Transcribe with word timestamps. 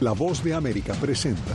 La 0.00 0.12
voz 0.12 0.42
de 0.42 0.54
América 0.54 0.94
presenta. 0.94 1.54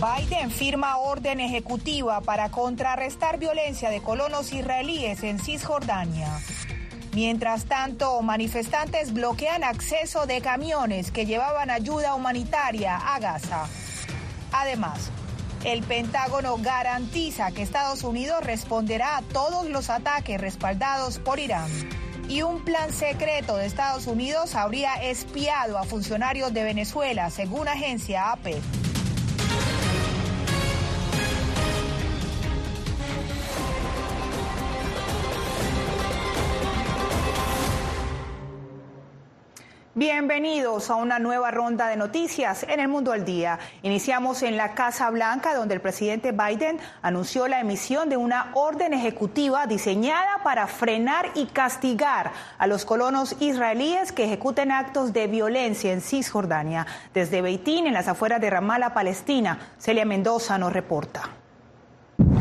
Biden 0.00 0.52
firma 0.52 0.98
orden 0.98 1.40
ejecutiva 1.40 2.20
para 2.20 2.50
contrarrestar 2.50 3.40
violencia 3.40 3.90
de 3.90 4.00
colonos 4.00 4.52
israelíes 4.52 5.24
en 5.24 5.40
Cisjordania. 5.40 6.28
Mientras 7.12 7.64
tanto, 7.64 8.22
manifestantes 8.22 9.12
bloquean 9.12 9.64
acceso 9.64 10.26
de 10.26 10.40
camiones 10.40 11.10
que 11.10 11.26
llevaban 11.26 11.70
ayuda 11.70 12.14
humanitaria 12.14 12.96
a 12.96 13.18
Gaza. 13.18 13.66
Además, 14.52 15.10
el 15.64 15.82
Pentágono 15.82 16.56
garantiza 16.58 17.50
que 17.50 17.62
Estados 17.62 18.04
Unidos 18.04 18.44
responderá 18.44 19.16
a 19.16 19.22
todos 19.22 19.68
los 19.68 19.90
ataques 19.90 20.40
respaldados 20.40 21.18
por 21.18 21.40
Irán. 21.40 21.70
Y 22.28 22.42
un 22.42 22.64
plan 22.64 22.92
secreto 22.92 23.56
de 23.56 23.66
Estados 23.66 24.06
Unidos 24.06 24.54
habría 24.54 24.94
espiado 24.94 25.78
a 25.78 25.84
funcionarios 25.84 26.52
de 26.54 26.64
Venezuela, 26.64 27.30
según 27.30 27.68
agencia 27.68 28.32
AP. 28.32 28.56
Bienvenidos 39.96 40.90
a 40.90 40.96
una 40.96 41.20
nueva 41.20 41.52
ronda 41.52 41.86
de 41.86 41.96
noticias 41.96 42.66
en 42.68 42.80
el 42.80 42.88
mundo 42.88 43.12
al 43.12 43.24
día. 43.24 43.60
Iniciamos 43.82 44.42
en 44.42 44.56
la 44.56 44.74
Casa 44.74 45.08
Blanca, 45.10 45.54
donde 45.54 45.74
el 45.74 45.80
presidente 45.80 46.32
Biden 46.32 46.80
anunció 47.00 47.46
la 47.46 47.60
emisión 47.60 48.08
de 48.08 48.16
una 48.16 48.50
orden 48.54 48.92
ejecutiva 48.92 49.68
diseñada 49.68 50.42
para 50.42 50.66
frenar 50.66 51.30
y 51.36 51.46
castigar 51.46 52.32
a 52.58 52.66
los 52.66 52.84
colonos 52.84 53.36
israelíes 53.38 54.10
que 54.10 54.24
ejecuten 54.24 54.72
actos 54.72 55.12
de 55.12 55.28
violencia 55.28 55.92
en 55.92 56.00
Cisjordania. 56.00 56.88
Desde 57.14 57.40
Beitín, 57.40 57.86
en 57.86 57.94
las 57.94 58.08
afueras 58.08 58.40
de 58.40 58.50
Ramallah, 58.50 58.94
Palestina, 58.94 59.74
Celia 59.78 60.04
Mendoza 60.04 60.58
nos 60.58 60.72
reporta. 60.72 61.43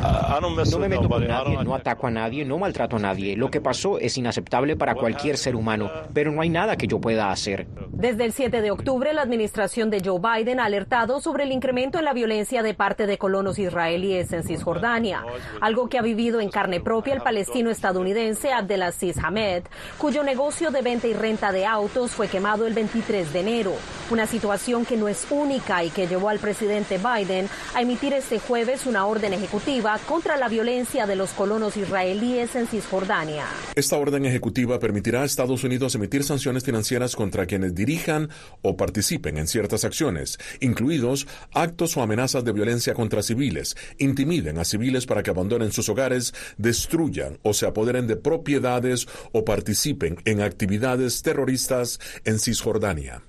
No 0.04 0.80
me 0.80 0.90
meto 0.90 1.08
con 1.08 1.28
nadie, 1.28 1.64
no 1.64 1.76
ataco 1.76 2.08
a 2.08 2.12
nadie, 2.12 2.44
no 2.44 2.58
maltrato 2.58 2.98
a 2.98 3.00
nadie. 3.00 3.38
Lo 3.38 3.50
que 3.50 3.62
pasó 3.62 4.00
es 4.00 4.18
inaceptable 4.18 4.76
para 4.76 4.96
cualquier 4.96 5.38
ser 5.38 5.56
humano, 5.56 5.90
pero 6.14 6.32
no 6.32 6.42
hay 6.42 6.50
nada 6.50 6.76
que 6.76 6.88
yo 6.88 7.00
pueda 7.00 7.32
hacer. 7.32 7.68
Desde 7.92 8.26
el 8.26 8.34
7 8.34 8.62
de 8.62 8.72
octubre, 8.72 9.14
la 9.14 9.22
administración 9.22 9.90
de 9.90 10.02
Joe 10.04 10.20
Biden 10.20 10.60
ha 10.60 10.66
alertado 10.66 11.22
sobre 11.22 11.44
el 11.44 11.52
incremento 11.52 12.00
en 12.00 12.06
la 12.06 12.14
violencia 12.14 12.64
de 12.64 12.74
parte 12.74 13.08
de 13.08 13.18
colonos 13.18 13.60
israelíes 13.60 14.34
en 14.34 14.44
Cisjordania, 14.44 15.24
algo 15.62 15.88
que 15.88 15.98
ha 15.98 16.02
vivido 16.02 16.42
en 16.42 16.50
carne 16.50 16.82
propia 16.82 17.14
el 17.14 17.22
palestino 17.22 17.70
estadounidense 17.70 18.52
Abdelaziz 18.52 19.18
Hamed, 19.24 19.64
cuyo 19.98 20.24
negocio 20.24 20.72
de 20.72 20.82
venta 20.82 21.08
y 21.08 21.14
renta 21.14 21.52
de 21.52 21.66
autos 21.66 22.12
fue 22.12 22.28
quemado 22.28 22.68
el 22.68 22.74
23 22.74 23.32
de 23.32 23.40
enero. 23.40 23.72
Una 24.12 24.26
situación 24.26 24.86
que 24.86 24.98
no 24.98 25.08
es 25.08 25.26
única 25.30 25.84
y 25.84 25.90
que 25.90 26.08
llevó 26.08 26.30
al 26.30 26.40
presidente 26.40 26.98
Biden 26.98 27.48
a 27.74 27.82
emitir 27.82 28.14
este 28.14 28.40
jueves 28.40 28.86
una 28.86 29.06
orden 29.06 29.34
ejecutiva 29.34 29.93
contra 30.00 30.38
la 30.38 30.50
violencia 30.50 31.06
de 31.06 31.16
los 31.16 31.32
colonos 31.32 31.78
israelíes 31.78 32.56
en 32.56 32.68
Cisjordania. 32.68 33.46
Esta 33.76 33.98
orden 33.98 34.26
ejecutiva 34.26 34.80
permitirá 34.80 35.22
a 35.22 35.26
Estados 35.26 35.64
Unidos 35.64 35.96
emitir 35.96 36.24
sanciones 36.24 36.64
financieras 36.64 37.16
contra 37.16 37.46
quienes 37.46 37.76
dirijan 37.76 38.30
o 38.62 38.78
participen 38.78 39.38
en 39.38 39.48
ciertas 39.48 39.84
acciones, 39.86 40.38
incluidos 40.60 41.28
actos 41.54 41.98
o 41.98 42.02
amenazas 42.02 42.44
de 42.44 42.54
violencia 42.54 42.94
contra 42.94 43.24
civiles, 43.24 43.76
intimiden 43.98 44.58
a 44.58 44.66
civiles 44.66 45.06
para 45.06 45.24
que 45.24 45.32
abandonen 45.32 45.72
sus 45.72 45.90
hogares, 45.90 46.34
destruyan 46.58 47.40
o 47.44 47.54
se 47.54 47.66
apoderen 47.66 48.08
de 48.08 48.16
propiedades 48.16 49.08
o 49.32 49.44
participen 49.46 50.18
en 50.26 50.42
actividades 50.42 51.22
terroristas 51.22 52.00
en 52.26 52.40
Cisjordania. 52.40 53.24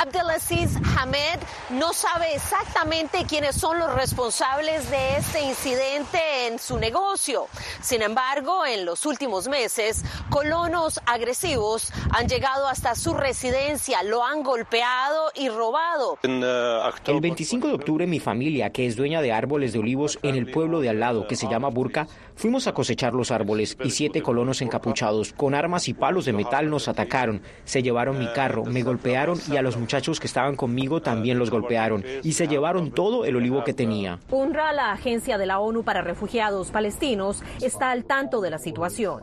Abdelaziz 0.00 0.76
Hamed 0.96 1.38
no 1.70 1.92
sabe 1.92 2.34
exactamente 2.34 3.24
quiénes 3.28 3.56
son 3.56 3.78
los 3.78 3.94
responsables 3.94 4.90
de 4.90 5.16
este 5.16 5.42
incidente 5.42 6.18
en 6.46 6.58
su 6.58 6.78
negocio. 6.78 7.46
Sin 7.80 8.02
embargo, 8.02 8.66
en 8.66 8.84
los 8.84 9.06
últimos 9.06 9.48
meses, 9.48 10.04
colonos 10.30 11.00
agresivos 11.06 11.92
han 12.10 12.28
llegado 12.28 12.66
hasta 12.66 12.94
su 12.94 13.14
residencia, 13.14 14.02
lo 14.02 14.24
han 14.24 14.42
golpeado 14.42 15.30
y 15.34 15.48
robado. 15.48 16.18
El 16.22 17.20
25 17.20 17.68
de 17.68 17.74
octubre 17.74 18.06
mi 18.06 18.20
familia, 18.20 18.70
que 18.70 18.86
es 18.86 18.96
dueña 18.96 19.22
de 19.22 19.32
árboles 19.32 19.72
de 19.72 19.78
olivos 19.78 20.18
en 20.22 20.34
el 20.36 20.50
pueblo 20.50 20.80
de 20.80 20.90
al 20.90 21.00
lado, 21.00 21.26
que 21.26 21.36
se 21.36 21.48
llama 21.48 21.68
Burka, 21.68 22.06
fuimos 22.34 22.66
a 22.66 22.72
cosechar 22.72 23.14
los 23.14 23.30
árboles 23.30 23.76
y 23.84 23.90
siete 23.90 24.22
colonos 24.22 24.62
encapuchados 24.62 25.32
con 25.32 25.54
armas 25.54 25.88
y 25.88 25.94
palos 25.94 26.24
de 26.24 26.32
metal 26.32 26.70
nos 26.70 26.88
atacaron, 26.88 27.42
se 27.64 27.82
llevaron 27.82 28.18
mi 28.18 28.32
carro, 28.32 28.64
me 28.64 28.82
golpearon 28.82 29.38
y 29.50 29.56
a 29.56 29.62
los 29.62 29.76
muchachos 29.76 30.20
que 30.20 30.26
estaban 30.26 30.56
conmigo 30.56 31.02
también 31.02 31.38
los 31.38 31.50
golpearon 31.50 32.04
y 32.22 32.32
se 32.32 32.48
llevaron 32.48 32.90
todo 32.90 33.24
el 33.24 33.36
olivo 33.36 33.64
que 33.64 33.74
tenía. 33.74 34.18
UNRWA, 34.30 34.72
la 34.72 34.92
agencia 34.92 35.38
de 35.38 35.46
la 35.46 35.60
ONU 35.60 35.84
para 35.84 36.02
refugiados 36.02 36.70
palestinos, 36.70 37.42
está 37.60 37.90
al 37.90 38.04
tanto 38.04 38.40
de 38.40 38.50
la 38.50 38.58
situación. 38.58 39.22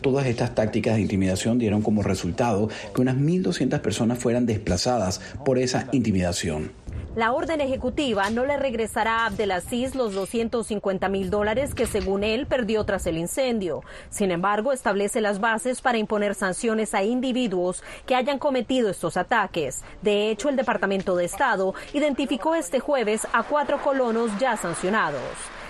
Todas 0.00 0.26
estas 0.26 0.54
tácticas 0.54 0.94
de 0.94 1.02
intimidación 1.02 1.58
dieron 1.58 1.82
como 1.82 2.02
resultado 2.02 2.68
que 2.94 3.00
unas 3.00 3.16
1.200 3.16 3.80
personas 3.80 4.18
fueran 4.18 4.46
desplazadas 4.46 5.20
por 5.44 5.58
esa 5.58 5.88
intimidación. 5.92 6.70
La 7.16 7.32
orden 7.32 7.60
ejecutiva 7.60 8.28
no 8.30 8.44
le 8.44 8.56
regresará 8.56 9.18
a 9.18 9.26
Abdelaziz 9.26 9.94
los 9.94 10.14
250 10.14 11.08
mil 11.08 11.30
dólares 11.30 11.72
que 11.72 11.86
según 11.86 12.24
él 12.24 12.46
perdió 12.46 12.82
tras 12.82 13.06
el 13.06 13.18
incendio. 13.18 13.82
Sin 14.10 14.32
embargo, 14.32 14.72
establece 14.72 15.20
las 15.20 15.38
bases 15.38 15.80
para 15.80 15.98
imponer 15.98 16.34
sanciones 16.34 16.92
a 16.92 17.04
individuos 17.04 17.84
que 18.04 18.16
hayan 18.16 18.40
cometido 18.40 18.90
estos 18.90 19.16
ataques. 19.16 19.84
De 20.02 20.28
hecho, 20.30 20.48
el 20.48 20.56
Departamento 20.56 21.14
de 21.14 21.26
Estado 21.26 21.74
identificó 21.92 22.56
este 22.56 22.80
jueves 22.80 23.28
a 23.32 23.44
cuatro 23.44 23.80
colonos 23.80 24.36
ya 24.40 24.56
sancionados. 24.56 25.22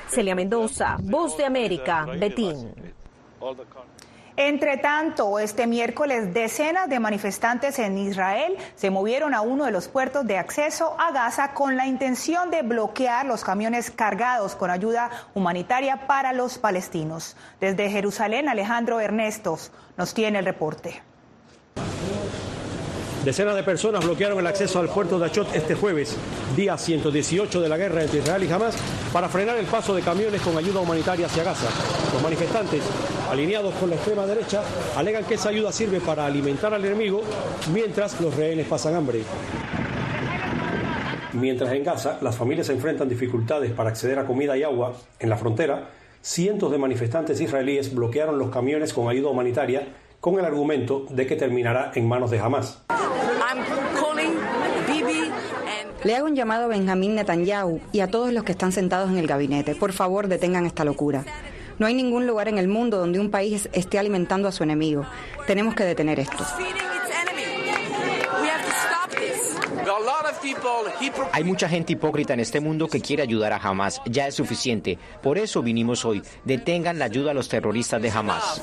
Celia 0.09 0.35
Mendoza, 0.35 0.97
Voz 1.03 1.37
de 1.37 1.45
América, 1.45 2.07
Betín. 2.19 2.73
Entre 4.37 4.79
tanto, 4.79 5.39
este 5.39 5.69
miércoles 5.69 6.35
decenas 6.35 6.89
de 6.89 6.99
manifestantes 6.99 7.79
en 7.79 7.97
Israel 7.97 8.57
se 8.75 8.91
movieron 8.91 9.33
a 9.33 9.43
uno 9.43 9.65
de 9.65 9.71
los 9.71 9.87
puertos 9.87 10.27
de 10.27 10.39
acceso 10.39 10.97
a 10.99 11.13
Gaza 11.13 11.55
con 11.55 11.77
la 11.77 11.87
intención 11.87 12.51
de 12.51 12.63
bloquear 12.63 13.27
los 13.27 13.45
camiones 13.45 13.93
cargados 13.93 14.57
con 14.57 14.71
ayuda 14.71 15.09
humanitaria 15.35 16.09
para 16.09 16.33
los 16.33 16.59
palestinos. 16.59 17.37
Desde 17.61 17.91
Jerusalén, 17.91 18.49
Alejandro 18.49 18.99
Ernestos 18.99 19.71
nos 19.97 20.15
tiene 20.15 20.41
el 20.41 20.47
reporte. 20.47 21.01
Decenas 23.25 23.57
de 23.57 23.63
personas 23.63 24.05
bloquearon 24.05 24.39
el 24.39 24.47
acceso 24.47 24.81
al 24.81 24.91
puerto 24.91 25.19
de 25.19 25.25
Achot 25.25 25.57
este 25.57 25.75
jueves, 25.75 26.15
día 26.55 26.77
118 26.77 27.59
de 27.59 27.69
la 27.71 27.79
guerra 27.79 28.03
entre 28.03 28.19
Israel 28.19 28.45
y 28.45 28.53
Hamas, 28.53 28.77
para 29.15 29.31
frenar 29.31 29.57
el 29.57 29.65
paso 29.65 29.95
de 29.95 30.03
camiones 30.03 30.43
con 30.43 30.59
ayuda 30.59 30.81
humanitaria 30.81 31.25
hacia 31.25 31.43
Gaza. 31.43 31.69
Los 32.13 32.23
manifestantes, 32.23 32.83
alineados 33.31 33.73
con 33.77 33.89
la 33.89 33.97
extrema 33.97 34.27
derecha, 34.27 34.63
alegan 34.95 35.25
que 35.25 35.35
esa 35.35 35.49
ayuda 35.49 35.73
sirve 35.73 36.01
para 36.01 36.27
alimentar 36.27 36.75
al 36.75 36.85
enemigo 36.85 37.23
mientras 37.73 38.21
los 38.21 38.37
rehenes 38.37 38.67
pasan 38.67 38.95
hambre. 38.95 39.23
Mientras 41.33 41.73
en 41.73 41.83
Gaza 41.83 42.19
las 42.21 42.37
familias 42.37 42.69
enfrentan 42.69 43.09
dificultades 43.09 43.73
para 43.73 43.89
acceder 43.89 44.19
a 44.19 44.27
comida 44.27 44.55
y 44.59 44.65
agua, 44.65 44.93
en 45.19 45.31
la 45.31 45.39
frontera, 45.39 45.89
cientos 46.21 46.71
de 46.71 46.77
manifestantes 46.77 47.41
israelíes 47.41 47.95
bloquearon 47.95 48.39
los 48.39 48.51
camiones 48.51 48.93
con 48.93 49.09
ayuda 49.09 49.31
humanitaria 49.31 49.89
con 50.25 50.39
el 50.39 50.47
argumento 50.47 51.05
de 51.11 51.27
que 51.27 51.37
terminará 51.37 51.93
en 51.95 52.09
manos 52.09 52.31
de 52.31 52.39
Hamas. 52.39 52.83
Le 56.03 56.17
hago 56.17 56.25
un 56.25 56.35
llamado 56.35 56.65
a 56.65 56.69
Benjamín 56.69 57.15
Netanyahu 57.15 57.79
y 57.93 58.01
a 58.01 58.09
todos 58.09 58.33
los 58.33 58.43
que 58.43 58.53
están 58.53 58.73
sentados 58.73 59.11
en 59.11 59.19
el 59.19 59.27
gabinete. 59.27 59.75
Por 59.75 59.93
favor, 59.93 60.29
detengan 60.29 60.65
esta 60.65 60.83
locura. 60.83 61.27
No 61.79 61.87
hay 61.87 61.93
ningún 61.93 62.27
lugar 62.27 62.49
en 62.49 62.57
el 62.57 62.69
mundo 62.69 62.97
donde 62.97 63.21
un 63.21 63.31
país 63.31 63.69
esté 63.75 63.99
alimentando 63.99 64.49
a 64.49 64.53
su 64.53 64.63
enemigo. 64.63 65.05
Tenemos 65.47 65.75
que 65.75 65.85
detener 65.85 66.19
esto. 66.19 66.43
Hay 71.33 71.45
mucha 71.45 71.69
gente 71.69 71.93
hipócrita 71.93 72.35
en 72.35 72.41
este 72.41 72.61
mundo 72.61 72.89
que 72.89 73.01
quiere 73.01 73.23
ayudar 73.23 73.53
a 73.53 73.57
Hamas. 73.57 74.01
Ya 74.07 74.27
es 74.27 74.35
suficiente. 74.35 74.99
Por 75.23 75.39
eso 75.39 75.63
vinimos 75.63 76.05
hoy. 76.05 76.23
Detengan 76.45 76.99
la 76.99 77.07
ayuda 77.07 77.31
a 77.31 77.35
los 77.35 77.49
terroristas 77.49 78.01
de 78.01 78.11
Hamas. 78.11 78.63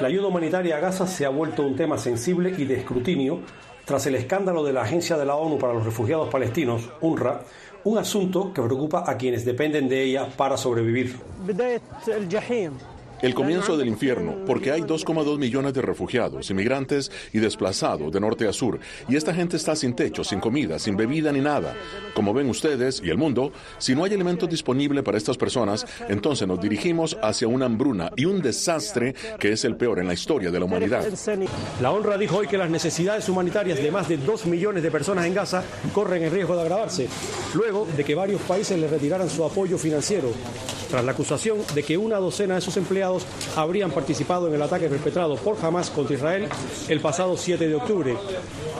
La 0.00 0.08
ayuda 0.08 0.28
humanitaria 0.28 0.76
a 0.76 0.80
Gaza 0.80 1.06
se 1.06 1.26
ha 1.26 1.28
vuelto 1.28 1.62
un 1.62 1.76
tema 1.76 1.98
sensible 1.98 2.54
y 2.56 2.64
de 2.64 2.78
escrutinio 2.78 3.40
tras 3.84 4.06
el 4.06 4.14
escándalo 4.16 4.62
de 4.62 4.72
la 4.74 4.82
Agencia 4.82 5.16
de 5.16 5.24
la 5.24 5.34
ONU 5.34 5.58
para 5.58 5.72
los 5.72 5.82
Refugiados 5.82 6.28
Palestinos, 6.28 6.90
UNRWA, 7.00 7.40
un 7.84 7.96
asunto 7.96 8.52
que 8.52 8.60
preocupa 8.60 9.02
a 9.06 9.16
quienes 9.16 9.46
dependen 9.46 9.88
de 9.88 10.02
ella 10.02 10.28
para 10.36 10.58
sobrevivir. 10.58 11.16
El 13.22 13.34
comienzo 13.34 13.76
del 13.76 13.88
infierno, 13.88 14.36
porque 14.46 14.72
hay 14.72 14.82
2,2 14.82 15.38
millones 15.38 15.74
de 15.74 15.82
refugiados, 15.82 16.50
inmigrantes 16.50 17.10
y 17.32 17.38
desplazados 17.38 18.12
de 18.12 18.20
norte 18.20 18.48
a 18.48 18.52
sur, 18.52 18.78
y 19.08 19.16
esta 19.16 19.34
gente 19.34 19.56
está 19.56 19.74
sin 19.74 19.94
techo, 19.94 20.24
sin 20.24 20.40
comida, 20.40 20.78
sin 20.78 20.96
bebida 20.96 21.32
ni 21.32 21.40
nada. 21.40 21.74
Como 22.14 22.32
ven 22.32 22.48
ustedes 22.48 23.02
y 23.04 23.10
el 23.10 23.18
mundo, 23.18 23.52
si 23.78 23.94
no 23.94 24.04
hay 24.04 24.14
alimentos 24.14 24.48
disponibles 24.48 25.02
para 25.02 25.18
estas 25.18 25.36
personas, 25.36 25.86
entonces 26.08 26.46
nos 26.46 26.60
dirigimos 26.60 27.16
hacia 27.22 27.48
una 27.48 27.66
hambruna 27.66 28.10
y 28.16 28.24
un 28.24 28.40
desastre 28.40 29.14
que 29.38 29.52
es 29.52 29.64
el 29.64 29.76
peor 29.76 29.98
en 29.98 30.06
la 30.06 30.14
historia 30.14 30.50
de 30.50 30.58
la 30.58 30.64
humanidad. 30.64 31.06
La 31.80 31.92
honra 31.92 32.16
dijo 32.18 32.38
hoy 32.38 32.46
que 32.46 32.58
las 32.58 32.70
necesidades 32.70 33.28
humanitarias 33.28 33.82
de 33.82 33.90
más 33.90 34.08
de 34.08 34.16
2 34.16 34.46
millones 34.46 34.82
de 34.82 34.90
personas 34.90 35.26
en 35.26 35.34
Gaza 35.34 35.62
corren 35.92 36.22
el 36.22 36.30
riesgo 36.30 36.54
de 36.54 36.62
agravarse, 36.62 37.08
luego 37.54 37.86
de 37.96 38.04
que 38.04 38.14
varios 38.14 38.40
países 38.42 38.78
le 38.78 38.88
retiraran 38.88 39.28
su 39.28 39.44
apoyo 39.44 39.78
financiero, 39.78 40.30
tras 40.90 41.04
la 41.04 41.12
acusación 41.12 41.58
de 41.74 41.82
que 41.82 41.98
una 41.98 42.16
docena 42.16 42.54
de 42.54 42.60
sus 42.60 42.76
empleados 42.76 43.07
habrían 43.56 43.90
participado 43.90 44.48
en 44.48 44.54
el 44.54 44.62
ataque 44.62 44.88
perpetrado 44.88 45.36
por 45.36 45.56
Hamas 45.64 45.90
contra 45.90 46.16
Israel 46.16 46.48
el 46.88 47.00
pasado 47.00 47.36
7 47.36 47.68
de 47.68 47.74
octubre. 47.74 48.16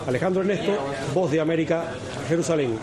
Alejandro 0.07 0.43
Ernesto, 0.43 0.73
Voz 1.15 1.31
de 1.31 1.41
América, 1.41 1.93
Jerusalén. 2.29 2.79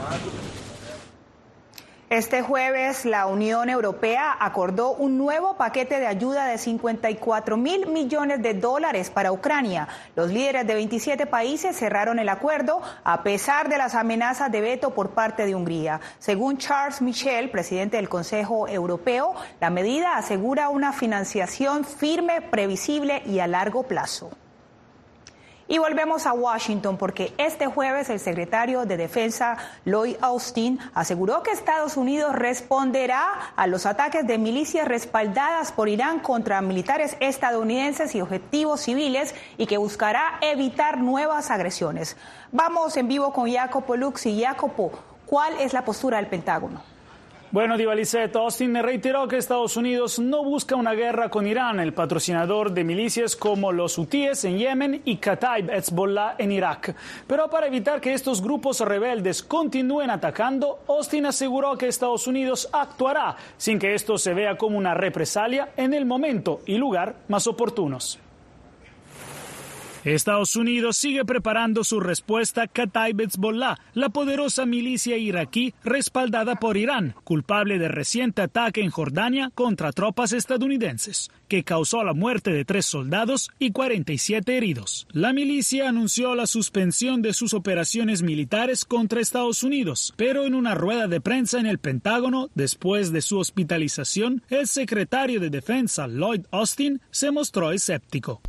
Este 2.11 2.43
jueves, 2.43 3.03
la 3.03 3.25
Unión 3.25 3.67
Europea 3.67 4.37
acordó 4.39 4.91
un 4.91 5.17
nuevo 5.17 5.57
paquete 5.57 5.99
de 5.99 6.05
ayuda 6.05 6.45
de 6.45 6.59
54 6.59 7.57
mil 7.57 7.87
millones 7.87 8.43
de 8.43 8.53
dólares 8.53 9.09
para 9.09 9.31
Ucrania. 9.31 9.87
Los 10.15 10.29
líderes 10.29 10.67
de 10.67 10.75
27 10.75 11.25
países 11.25 11.75
cerraron 11.75 12.19
el 12.19 12.29
acuerdo 12.29 12.79
a 13.03 13.23
pesar 13.23 13.69
de 13.69 13.79
las 13.79 13.95
amenazas 13.95 14.51
de 14.51 14.61
veto 14.61 14.91
por 14.91 15.15
parte 15.15 15.47
de 15.47 15.55
Hungría. 15.55 15.99
Según 16.19 16.59
Charles 16.59 17.01
Michel, 17.01 17.49
presidente 17.49 17.97
del 17.97 18.07
Consejo 18.07 18.67
Europeo, 18.67 19.33
la 19.59 19.71
medida 19.71 20.15
asegura 20.15 20.69
una 20.69 20.93
financiación 20.93 21.85
firme, 21.85 22.39
previsible 22.39 23.23
y 23.25 23.39
a 23.39 23.47
largo 23.47 23.81
plazo. 23.81 24.29
Y 25.67 25.79
volvemos 25.79 26.27
a 26.27 26.33
Washington 26.33 26.95
porque 26.95 27.33
este 27.39 27.65
jueves 27.65 28.12
el 28.12 28.19
secretario 28.19 28.85
de 28.85 28.97
Defensa 28.97 29.57
Lloyd 29.83 30.15
Austin 30.21 30.79
aseguró 30.94 31.41
que 31.41 31.50
Estados 31.50 31.97
Unidos 31.97 32.35
responderá 32.35 33.51
a 33.56 33.65
los 33.65 33.88
ataques 33.88 34.27
de 34.27 34.38
milicias 34.38 34.88
respaldadas 34.88 35.71
por 35.71 35.89
Irán 35.89 36.19
contra 36.19 36.62
militares 36.62 37.17
estadounidenses 37.19 38.13
y 38.13 38.21
objetivos 38.21 38.81
civiles 38.81 39.33
y 39.57 39.65
que 39.65 39.77
buscará 39.77 40.38
evitar 40.41 41.00
nuevas 41.00 41.50
agresiones. 41.50 42.15
Vamos 42.51 42.95
en 42.95 43.07
vivo 43.07 43.33
con 43.33 43.51
Jacopo 43.51 43.95
Lux 43.95 44.27
y 44.27 44.44
Jacopo, 44.44 44.91
¿cuál 45.25 45.59
es 45.59 45.73
la 45.73 45.83
postura 45.83 46.17
del 46.17 46.27
Pentágono? 46.27 46.94
Bueno, 47.51 47.77
Divalicet, 47.77 48.36
Austin 48.36 48.75
reiteró 48.75 49.27
que 49.27 49.38
Estados 49.38 49.77
Unidos 49.77 50.18
no 50.19 50.44
busca 50.44 50.75
una 50.75 50.94
guerra 50.94 51.30
con 51.30 51.45
Irán, 51.45 51.80
el 51.80 51.94
patrocinador 51.94 52.74
de 52.74 52.83
milicias 52.83 53.36
como 53.36 53.71
los 53.71 53.97
hutíes 53.97 54.44
en 54.45 54.57
Yemen 54.57 55.01
y 55.06 55.18
Kataib 55.18 55.69
Hezbollah 55.69 56.36
en 56.39 56.51
Irak. 56.51 56.95
Pero 57.27 57.50
para 57.50 57.68
evitar 57.68 58.01
que 58.01 58.13
estos 58.13 58.42
grupos 58.42 58.81
rebeldes 58.81 59.44
continúen 59.44 60.09
atacando, 60.09 60.80
Austin 60.88 61.27
aseguró 61.27 61.77
que 61.77 61.88
Estados 61.88 62.27
Unidos 62.27 62.68
actuará 62.74 63.38
sin 63.57 63.77
que 63.77 63.94
esto 63.94 64.18
se 64.18 64.33
vea 64.33 64.57
como 64.57 64.77
una 64.77 64.95
represalia 64.95 65.69
en 65.77 65.94
el 65.94 66.06
momento 66.06 66.62
y 66.65 66.77
lugar 66.77 67.15
más 67.27 67.45
oportunos. 67.45 68.19
Estados 70.13 70.55
Unidos 70.55 70.97
sigue 70.97 71.25
preparando 71.25 71.83
su 71.83 71.99
respuesta 71.99 72.61
a 72.63 72.67
Kataib 72.67 73.21
Hezbollah, 73.21 73.79
la 73.95 74.09
poderosa 74.09 74.67
milicia 74.67 75.17
iraquí 75.17 75.73
respaldada 75.83 76.57
por 76.57 76.77
Irán, 76.77 77.15
culpable 77.23 77.79
del 77.79 77.91
reciente 77.91 78.43
ataque 78.43 78.81
en 78.81 78.91
Jordania 78.91 79.51
contra 79.55 79.91
tropas 79.91 80.31
estadounidenses, 80.31 81.31
que 81.47 81.63
causó 81.63 82.03
la 82.03 82.13
muerte 82.13 82.51
de 82.51 82.65
tres 82.65 82.85
soldados 82.85 83.49
y 83.57 83.71
47 83.71 84.55
heridos. 84.55 85.07
La 85.11 85.33
milicia 85.33 85.89
anunció 85.89 86.35
la 86.35 86.45
suspensión 86.45 87.23
de 87.23 87.33
sus 87.33 87.55
operaciones 87.55 88.21
militares 88.21 88.85
contra 88.85 89.21
Estados 89.21 89.63
Unidos, 89.63 90.13
pero 90.17 90.45
en 90.45 90.53
una 90.53 90.75
rueda 90.75 91.07
de 91.07 91.19
prensa 91.19 91.59
en 91.59 91.65
el 91.65 91.79
Pentágono, 91.79 92.49
después 92.53 93.11
de 93.11 93.21
su 93.21 93.39
hospitalización, 93.39 94.43
el 94.49 94.67
secretario 94.67 95.39
de 95.39 95.49
Defensa 95.49 96.07
Lloyd 96.07 96.41
Austin 96.51 97.01
se 97.09 97.31
mostró 97.31 97.71
escéptico. 97.71 98.41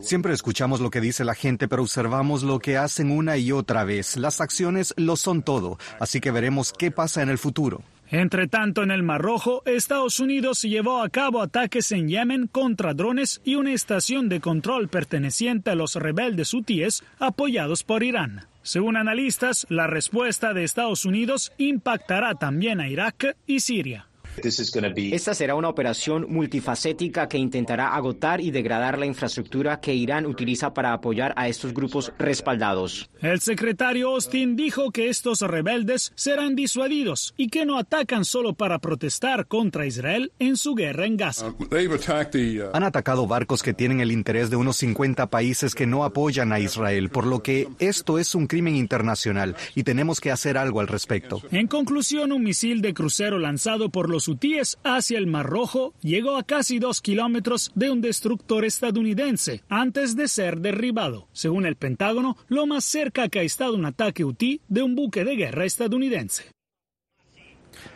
Siempre 0.00 0.31
escuchamos 0.34 0.80
lo 0.80 0.90
que 0.90 1.00
dice 1.00 1.24
la 1.24 1.34
gente, 1.34 1.68
pero 1.68 1.82
observamos 1.82 2.42
lo 2.42 2.58
que 2.58 2.76
hacen 2.76 3.10
una 3.10 3.36
y 3.36 3.52
otra 3.52 3.84
vez. 3.84 4.16
Las 4.16 4.40
acciones 4.40 4.94
lo 4.96 5.16
son 5.16 5.42
todo, 5.42 5.78
así 6.00 6.20
que 6.20 6.30
veremos 6.30 6.72
qué 6.76 6.90
pasa 6.90 7.22
en 7.22 7.28
el 7.28 7.38
futuro. 7.38 7.82
Entre 8.12 8.46
tanto, 8.46 8.82
en 8.82 8.90
el 8.90 9.02
Mar 9.02 9.22
Rojo, 9.22 9.62
Estados 9.64 10.20
Unidos 10.20 10.60
llevó 10.60 11.02
a 11.02 11.08
cabo 11.08 11.40
ataques 11.40 11.92
en 11.92 12.08
Yemen 12.08 12.46
contra 12.46 12.92
drones 12.92 13.40
y 13.42 13.54
una 13.54 13.72
estación 13.72 14.28
de 14.28 14.40
control 14.40 14.88
perteneciente 14.88 15.70
a 15.70 15.74
los 15.74 15.96
rebeldes 15.96 16.52
hutíes 16.52 17.02
apoyados 17.18 17.84
por 17.84 18.02
Irán. 18.02 18.46
Según 18.62 18.98
analistas, 18.98 19.66
la 19.70 19.86
respuesta 19.86 20.52
de 20.52 20.62
Estados 20.62 21.06
Unidos 21.06 21.52
impactará 21.56 22.34
también 22.34 22.80
a 22.80 22.88
Irak 22.88 23.34
y 23.46 23.60
Siria. 23.60 24.08
Esta 24.36 25.34
será 25.34 25.54
una 25.54 25.68
operación 25.68 26.26
multifacética 26.28 27.28
que 27.28 27.38
intentará 27.38 27.94
agotar 27.94 28.40
y 28.40 28.50
degradar 28.50 28.98
la 28.98 29.06
infraestructura 29.06 29.80
que 29.80 29.94
Irán 29.94 30.26
utiliza 30.26 30.72
para 30.72 30.92
apoyar 30.92 31.34
a 31.36 31.48
estos 31.48 31.74
grupos 31.74 32.12
respaldados. 32.18 33.10
El 33.20 33.40
secretario 33.40 34.10
Austin 34.10 34.56
dijo 34.56 34.90
que 34.90 35.08
estos 35.08 35.40
rebeldes 35.42 36.12
serán 36.14 36.56
disuadidos 36.56 37.34
y 37.36 37.48
que 37.48 37.66
no 37.66 37.78
atacan 37.78 38.24
solo 38.24 38.54
para 38.54 38.78
protestar 38.78 39.46
contra 39.46 39.86
Israel 39.86 40.32
en 40.38 40.56
su 40.56 40.74
guerra 40.74 41.06
en 41.06 41.16
Gaza. 41.16 41.48
Uh, 41.48 41.64
uh, 41.64 42.70
Han 42.72 42.84
atacado 42.84 43.26
barcos 43.26 43.62
que 43.62 43.74
tienen 43.74 44.00
el 44.00 44.12
interés 44.12 44.50
de 44.50 44.56
unos 44.56 44.76
50 44.78 45.28
países 45.28 45.74
que 45.74 45.86
no 45.86 46.04
apoyan 46.04 46.52
a 46.52 46.60
Israel, 46.60 47.10
por 47.10 47.26
lo 47.26 47.42
que 47.42 47.68
esto 47.78 48.18
es 48.18 48.34
un 48.34 48.46
crimen 48.46 48.76
internacional 48.76 49.56
y 49.74 49.82
tenemos 49.82 50.20
que 50.20 50.30
hacer 50.30 50.56
algo 50.56 50.80
al 50.80 50.88
respecto. 50.88 51.42
En 51.50 51.66
conclusión, 51.66 52.32
un 52.32 52.42
misil 52.42 52.80
de 52.80 52.94
crucero 52.94 53.38
lanzado 53.38 53.90
por 53.90 54.08
los 54.08 54.21
hutíes 54.28 54.78
hacia 54.84 55.18
el 55.18 55.26
Mar 55.26 55.46
Rojo 55.46 55.94
llegó 56.00 56.36
a 56.36 56.42
casi 56.42 56.78
dos 56.78 57.00
kilómetros 57.00 57.72
de 57.74 57.90
un 57.90 58.00
destructor 58.00 58.64
estadounidense 58.64 59.62
antes 59.68 60.16
de 60.16 60.28
ser 60.28 60.60
derribado. 60.60 61.28
Según 61.32 61.66
el 61.66 61.76
Pentágono, 61.76 62.36
lo 62.48 62.66
más 62.66 62.84
cerca 62.84 63.28
que 63.28 63.40
ha 63.40 63.42
estado 63.42 63.74
un 63.74 63.86
ataque 63.86 64.24
hutí 64.24 64.60
de 64.68 64.82
un 64.82 64.94
buque 64.94 65.24
de 65.24 65.36
guerra 65.36 65.64
estadounidense. 65.64 66.52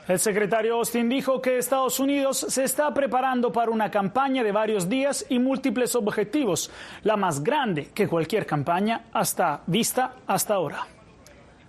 El 0.08 0.18
secretario 0.18 0.76
Austin 0.76 1.08
dijo 1.08 1.42
que 1.42 1.58
Estados 1.58 1.98
Unidos 1.98 2.38
se 2.48 2.64
está 2.64 2.92
preparando 2.94 3.52
para 3.52 3.70
una 3.70 3.90
campaña 3.90 4.44
de 4.44 4.52
varios 4.52 4.88
días 4.88 5.26
y 5.28 5.38
múltiples 5.38 5.94
objetivos, 5.96 6.70
la 7.02 7.16
más 7.16 7.42
grande 7.42 7.90
que 7.92 8.08
cualquier 8.08 8.46
campaña 8.46 9.06
hasta 9.12 9.62
vista 9.66 10.14
hasta 10.26 10.54
ahora. 10.54 10.95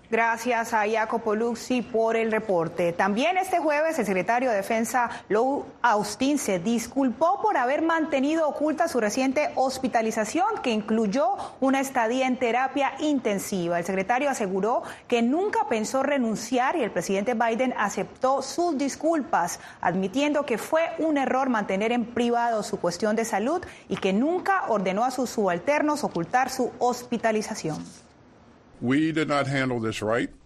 Gracias 0.09 0.73
a 0.73 0.89
Jacopo 0.89 1.35
Luxi 1.35 1.81
por 1.81 2.15
el 2.15 2.31
reporte. 2.31 2.93
También 2.93 3.37
este 3.37 3.59
jueves 3.59 3.99
el 3.99 4.05
secretario 4.05 4.49
de 4.49 4.55
Defensa 4.55 5.09
Lou 5.27 5.65
Austin 5.81 6.37
se 6.37 6.59
disculpó 6.59 7.41
por 7.41 7.57
haber 7.57 7.81
mantenido 7.81 8.47
oculta 8.47 8.87
su 8.87 9.01
reciente 9.01 9.51
hospitalización 9.55 10.47
que 10.63 10.71
incluyó 10.71 11.31
una 11.59 11.81
estadía 11.81 12.25
en 12.25 12.37
terapia 12.37 12.93
intensiva. 12.99 13.79
El 13.79 13.83
secretario 13.83 14.29
aseguró 14.29 14.83
que 15.09 15.21
nunca 15.21 15.67
pensó 15.67 16.03
renunciar 16.03 16.77
y 16.77 16.83
el 16.83 16.91
presidente 16.91 17.33
Biden 17.33 17.73
aceptó 17.77 18.41
sus 18.41 18.77
disculpas, 18.77 19.59
admitiendo 19.81 20.45
que 20.45 20.57
fue 20.57 20.83
un 20.99 21.17
error 21.17 21.49
mantener 21.49 21.91
en 21.91 22.05
privado 22.05 22.63
su 22.63 22.79
cuestión 22.79 23.17
de 23.17 23.25
salud 23.25 23.61
y 23.89 23.97
que 23.97 24.13
nunca 24.13 24.63
ordenó 24.69 25.03
a 25.03 25.11
sus 25.11 25.31
subalternos 25.31 26.05
ocultar 26.05 26.49
su 26.49 26.71
hospitalización. 26.79 28.06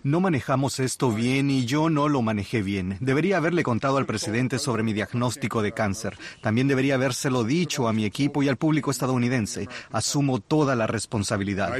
No 0.04 0.20
manejamos 0.20 0.80
esto 0.80 1.12
bien 1.12 1.50
y 1.50 1.66
yo 1.66 1.90
no 1.90 2.08
lo 2.08 2.22
manejé 2.22 2.62
bien. 2.62 2.98
Debería 3.02 3.38
haberle 3.38 3.64
contado 3.64 3.98
al 3.98 4.06
presidente 4.06 4.60
sobre 4.60 4.84
mi 4.84 4.94
diagnóstico 4.94 5.62
de 5.62 5.74
cáncer. 5.74 6.18
También 6.42 6.68
debería 6.68 6.96
habérselo 6.96 7.44
dicho 7.44 7.88
a 7.88 7.94
mi 7.94 8.06
equipo 8.06 8.42
y 8.44 8.50
al 8.50 8.58
público 8.58 8.92
estadounidense. 8.92 9.68
Asumo 9.92 10.40
toda 10.40 10.76
la 10.76 10.88
responsabilidad. 10.88 11.74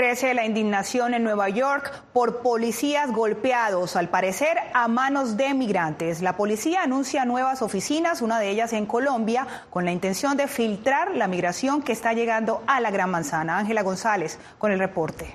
Crece 0.00 0.32
la 0.32 0.46
indignación 0.46 1.12
en 1.12 1.22
Nueva 1.24 1.50
York 1.50 2.04
por 2.14 2.40
policías 2.40 3.12
golpeados, 3.12 3.96
al 3.96 4.08
parecer 4.08 4.56
a 4.72 4.88
manos 4.88 5.36
de 5.36 5.52
migrantes. 5.52 6.22
La 6.22 6.38
policía 6.38 6.84
anuncia 6.84 7.26
nuevas 7.26 7.60
oficinas, 7.60 8.22
una 8.22 8.40
de 8.40 8.48
ellas 8.48 8.72
en 8.72 8.86
Colombia, 8.86 9.46
con 9.68 9.84
la 9.84 9.92
intención 9.92 10.38
de 10.38 10.48
filtrar 10.48 11.14
la 11.14 11.28
migración 11.28 11.82
que 11.82 11.92
está 11.92 12.14
llegando 12.14 12.62
a 12.66 12.80
la 12.80 12.90
Gran 12.90 13.10
Manzana. 13.10 13.58
Ángela 13.58 13.82
González 13.82 14.38
con 14.56 14.72
el 14.72 14.78
reporte. 14.78 15.34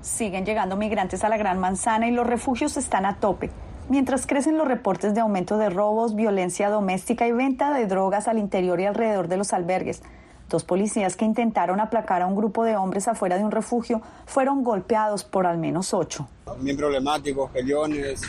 Siguen 0.00 0.44
llegando 0.44 0.76
migrantes 0.76 1.22
a 1.22 1.28
la 1.28 1.36
Gran 1.36 1.60
Manzana 1.60 2.08
y 2.08 2.10
los 2.10 2.26
refugios 2.26 2.76
están 2.76 3.06
a 3.06 3.20
tope. 3.20 3.52
Mientras 3.88 4.26
crecen 4.26 4.58
los 4.58 4.66
reportes 4.66 5.14
de 5.14 5.20
aumento 5.20 5.56
de 5.56 5.70
robos, 5.70 6.16
violencia 6.16 6.68
doméstica 6.68 7.28
y 7.28 7.32
venta 7.32 7.72
de 7.72 7.86
drogas 7.86 8.26
al 8.26 8.38
interior 8.38 8.80
y 8.80 8.86
alrededor 8.86 9.28
de 9.28 9.36
los 9.36 9.52
albergues. 9.52 10.02
Dos 10.52 10.64
policías 10.64 11.16
que 11.16 11.24
intentaron 11.24 11.80
aplacar 11.80 12.20
a 12.20 12.26
un 12.26 12.36
grupo 12.36 12.62
de 12.62 12.76
hombres 12.76 13.08
afuera 13.08 13.38
de 13.38 13.42
un 13.42 13.50
refugio 13.50 14.02
fueron 14.26 14.62
golpeados 14.62 15.24
por 15.24 15.46
al 15.46 15.56
menos 15.56 15.94
ocho. 15.94 16.28
Bien 16.60 16.76
problemáticos, 16.76 17.50
peleones, 17.52 18.20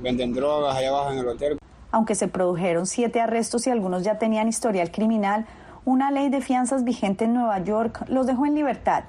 venden 0.00 0.32
drogas 0.32 0.76
allá 0.76 0.90
abajo 0.90 1.10
en 1.10 1.18
el 1.18 1.26
hotel. 1.26 1.58
Aunque 1.90 2.14
se 2.14 2.28
produjeron 2.28 2.86
siete 2.86 3.20
arrestos 3.20 3.66
y 3.66 3.70
algunos 3.70 4.04
ya 4.04 4.20
tenían 4.20 4.46
historial 4.46 4.92
criminal, 4.92 5.46
una 5.84 6.12
ley 6.12 6.28
de 6.28 6.40
fianzas 6.40 6.84
vigente 6.84 7.24
en 7.24 7.34
Nueva 7.34 7.58
York 7.58 8.04
los 8.06 8.28
dejó 8.28 8.46
en 8.46 8.54
libertad. 8.54 9.02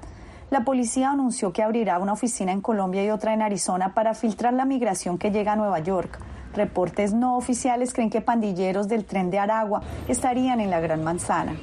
La 0.50 0.64
policía 0.64 1.10
anunció 1.10 1.52
que 1.52 1.62
abrirá 1.62 2.00
una 2.00 2.14
oficina 2.14 2.50
en 2.50 2.60
Colombia 2.60 3.04
y 3.04 3.10
otra 3.10 3.34
en 3.34 3.42
Arizona 3.42 3.94
para 3.94 4.14
filtrar 4.14 4.52
la 4.52 4.64
migración 4.64 5.16
que 5.16 5.30
llega 5.30 5.52
a 5.52 5.56
Nueva 5.56 5.78
York. 5.78 6.18
Reportes 6.58 7.12
no 7.12 7.36
oficiales 7.36 7.92
creen 7.92 8.10
que 8.10 8.20
pandilleros 8.20 8.88
del 8.88 9.04
tren 9.04 9.30
de 9.30 9.38
Aragua 9.38 9.80
estarían 10.08 10.58
en 10.60 10.70
la 10.70 10.80
Gran 10.80 11.04
Manzana. 11.04 11.54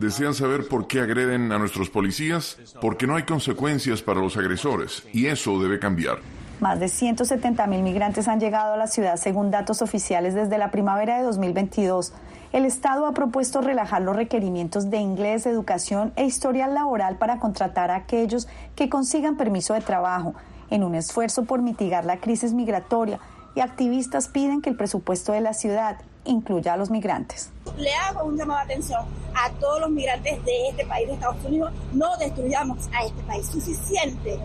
Desean 0.00 0.34
saber 0.34 0.68
por 0.68 0.86
qué 0.86 1.00
agreden 1.00 1.50
a 1.50 1.58
nuestros 1.58 1.88
policías, 1.88 2.58
porque 2.82 3.06
no 3.06 3.16
hay 3.16 3.22
consecuencias 3.22 4.02
para 4.02 4.20
los 4.20 4.36
agresores, 4.36 5.02
y 5.14 5.28
eso 5.28 5.58
debe 5.58 5.78
cambiar. 5.78 6.18
Más 6.60 6.78
de 6.78 6.88
170 6.88 7.66
mil 7.68 7.82
migrantes 7.82 8.28
han 8.28 8.38
llegado 8.38 8.74
a 8.74 8.76
la 8.76 8.86
ciudad 8.86 9.16
según 9.16 9.50
datos 9.50 9.80
oficiales 9.80 10.34
desde 10.34 10.58
la 10.58 10.70
primavera 10.70 11.16
de 11.16 11.22
2022. 11.24 12.12
El 12.52 12.66
Estado 12.66 13.06
ha 13.06 13.14
propuesto 13.14 13.62
relajar 13.62 14.02
los 14.02 14.14
requerimientos 14.14 14.90
de 14.90 14.98
inglés, 14.98 15.46
educación 15.46 16.12
e 16.16 16.26
historial 16.26 16.74
laboral 16.74 17.16
para 17.16 17.38
contratar 17.38 17.90
a 17.90 17.96
aquellos 17.96 18.46
que 18.74 18.90
consigan 18.90 19.38
permiso 19.38 19.72
de 19.72 19.80
trabajo, 19.80 20.34
en 20.70 20.82
un 20.82 20.94
esfuerzo 20.94 21.44
por 21.44 21.62
mitigar 21.62 22.04
la 22.04 22.18
crisis 22.18 22.52
migratoria, 22.52 23.20
y 23.56 23.60
activistas 23.60 24.28
piden 24.28 24.60
que 24.60 24.70
el 24.70 24.76
presupuesto 24.76 25.32
de 25.32 25.40
la 25.40 25.54
ciudad 25.54 25.96
incluya 26.24 26.74
a 26.74 26.76
los 26.76 26.90
migrantes. 26.90 27.50
Le 27.78 27.92
hago 27.94 28.24
un 28.24 28.36
llamado 28.36 28.66
de 28.66 28.74
atención 28.74 29.00
a 29.34 29.50
todos 29.58 29.80
los 29.80 29.90
migrantes 29.90 30.44
de 30.44 30.68
este 30.68 30.84
país, 30.84 31.08
de 31.08 31.14
Estados 31.14 31.42
Unidos, 31.44 31.72
no 31.92 32.16
destruyamos 32.18 32.86
a 32.92 33.04
este 33.04 33.22
país. 33.22 33.46
Suficiente 33.46 34.38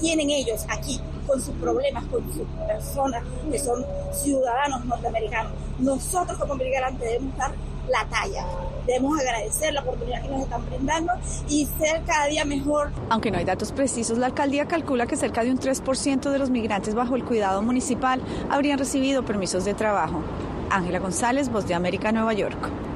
tienen 0.00 0.30
ellos 0.30 0.66
aquí 0.68 1.00
con 1.26 1.40
sus 1.40 1.54
problemas, 1.56 2.04
con 2.06 2.24
sus 2.32 2.46
personas 2.66 3.22
que 3.50 3.58
son 3.58 3.84
ciudadanos 4.12 4.84
norteamericanos. 4.86 5.52
Nosotros 5.78 6.36
como 6.38 6.56
migrantes 6.56 7.00
debemos 7.00 7.36
dar 7.36 7.52
la 7.90 8.06
talla. 8.08 8.44
Debemos 8.86 9.18
agradecer 9.20 9.74
la 9.74 9.82
oportunidad 9.82 10.22
que 10.22 10.28
nos 10.28 10.42
están 10.42 10.64
brindando 10.66 11.12
y 11.48 11.66
ser 11.78 12.02
cada 12.04 12.26
día 12.26 12.44
mejor. 12.44 12.90
Aunque 13.10 13.30
no 13.30 13.38
hay 13.38 13.44
datos 13.44 13.72
precisos, 13.72 14.16
la 14.16 14.26
alcaldía 14.26 14.66
calcula 14.66 15.06
que 15.06 15.16
cerca 15.16 15.44
de 15.44 15.50
un 15.50 15.58
3% 15.58 16.30
de 16.30 16.38
los 16.38 16.50
migrantes 16.50 16.94
bajo 16.94 17.16
el 17.16 17.24
cuidado 17.24 17.60
municipal 17.60 18.22
habrían 18.50 18.78
recibido 18.78 19.24
permisos 19.24 19.64
de 19.64 19.74
trabajo. 19.74 20.22
Ángela 20.70 20.98
González, 20.98 21.50
Voz 21.50 21.66
de 21.66 21.74
América, 21.74 22.12
Nueva 22.12 22.32
York. 22.32 22.87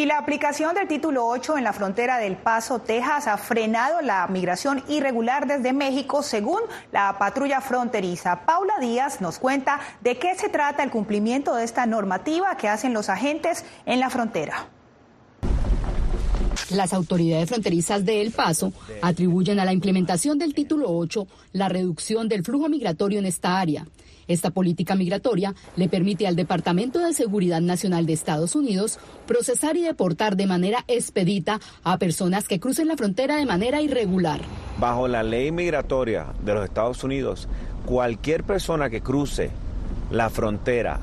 Y 0.00 0.06
la 0.06 0.16
aplicación 0.16 0.74
del 0.74 0.88
título 0.88 1.26
8 1.26 1.58
en 1.58 1.64
la 1.64 1.74
frontera 1.74 2.16
del 2.16 2.38
Paso, 2.38 2.78
Texas, 2.78 3.26
ha 3.26 3.36
frenado 3.36 4.00
la 4.00 4.26
migración 4.28 4.82
irregular 4.88 5.46
desde 5.46 5.74
México, 5.74 6.22
según 6.22 6.62
la 6.90 7.18
patrulla 7.18 7.60
fronteriza. 7.60 8.46
Paula 8.46 8.78
Díaz 8.80 9.20
nos 9.20 9.38
cuenta 9.38 9.78
de 10.00 10.18
qué 10.18 10.34
se 10.36 10.48
trata 10.48 10.82
el 10.82 10.90
cumplimiento 10.90 11.54
de 11.54 11.64
esta 11.64 11.84
normativa 11.84 12.56
que 12.56 12.70
hacen 12.70 12.94
los 12.94 13.10
agentes 13.10 13.66
en 13.84 14.00
la 14.00 14.08
frontera. 14.08 14.68
Las 16.74 16.92
autoridades 16.92 17.48
fronterizas 17.48 18.04
de 18.04 18.22
El 18.22 18.30
Paso 18.30 18.72
atribuyen 19.02 19.58
a 19.58 19.64
la 19.64 19.72
implementación 19.72 20.38
del 20.38 20.54
título 20.54 20.86
8 20.88 21.26
la 21.52 21.68
reducción 21.68 22.28
del 22.28 22.44
flujo 22.44 22.68
migratorio 22.68 23.18
en 23.18 23.26
esta 23.26 23.58
área. 23.58 23.86
Esta 24.28 24.50
política 24.50 24.94
migratoria 24.94 25.56
le 25.74 25.88
permite 25.88 26.28
al 26.28 26.36
Departamento 26.36 27.00
de 27.00 27.12
Seguridad 27.12 27.60
Nacional 27.60 28.06
de 28.06 28.12
Estados 28.12 28.54
Unidos 28.54 29.00
procesar 29.26 29.76
y 29.76 29.82
deportar 29.82 30.36
de 30.36 30.46
manera 30.46 30.84
expedita 30.86 31.58
a 31.82 31.98
personas 31.98 32.46
que 32.46 32.60
crucen 32.60 32.86
la 32.86 32.96
frontera 32.96 33.36
de 33.36 33.46
manera 33.46 33.82
irregular. 33.82 34.40
Bajo 34.78 35.08
la 35.08 35.24
ley 35.24 35.50
migratoria 35.50 36.26
de 36.44 36.54
los 36.54 36.64
Estados 36.64 37.02
Unidos, 37.02 37.48
cualquier 37.84 38.44
persona 38.44 38.88
que 38.88 39.00
cruce 39.00 39.50
la 40.12 40.30
frontera 40.30 41.00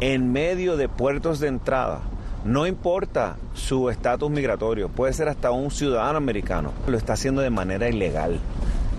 en 0.00 0.30
medio 0.30 0.76
de 0.76 0.90
puertos 0.90 1.40
de 1.40 1.48
entrada, 1.48 2.02
no 2.48 2.66
importa 2.66 3.36
su 3.52 3.90
estatus 3.90 4.30
migratorio, 4.30 4.88
puede 4.88 5.12
ser 5.12 5.28
hasta 5.28 5.50
un 5.50 5.70
ciudadano 5.70 6.16
americano, 6.16 6.72
lo 6.86 6.96
está 6.96 7.12
haciendo 7.12 7.42
de 7.42 7.50
manera 7.50 7.90
ilegal. 7.90 8.40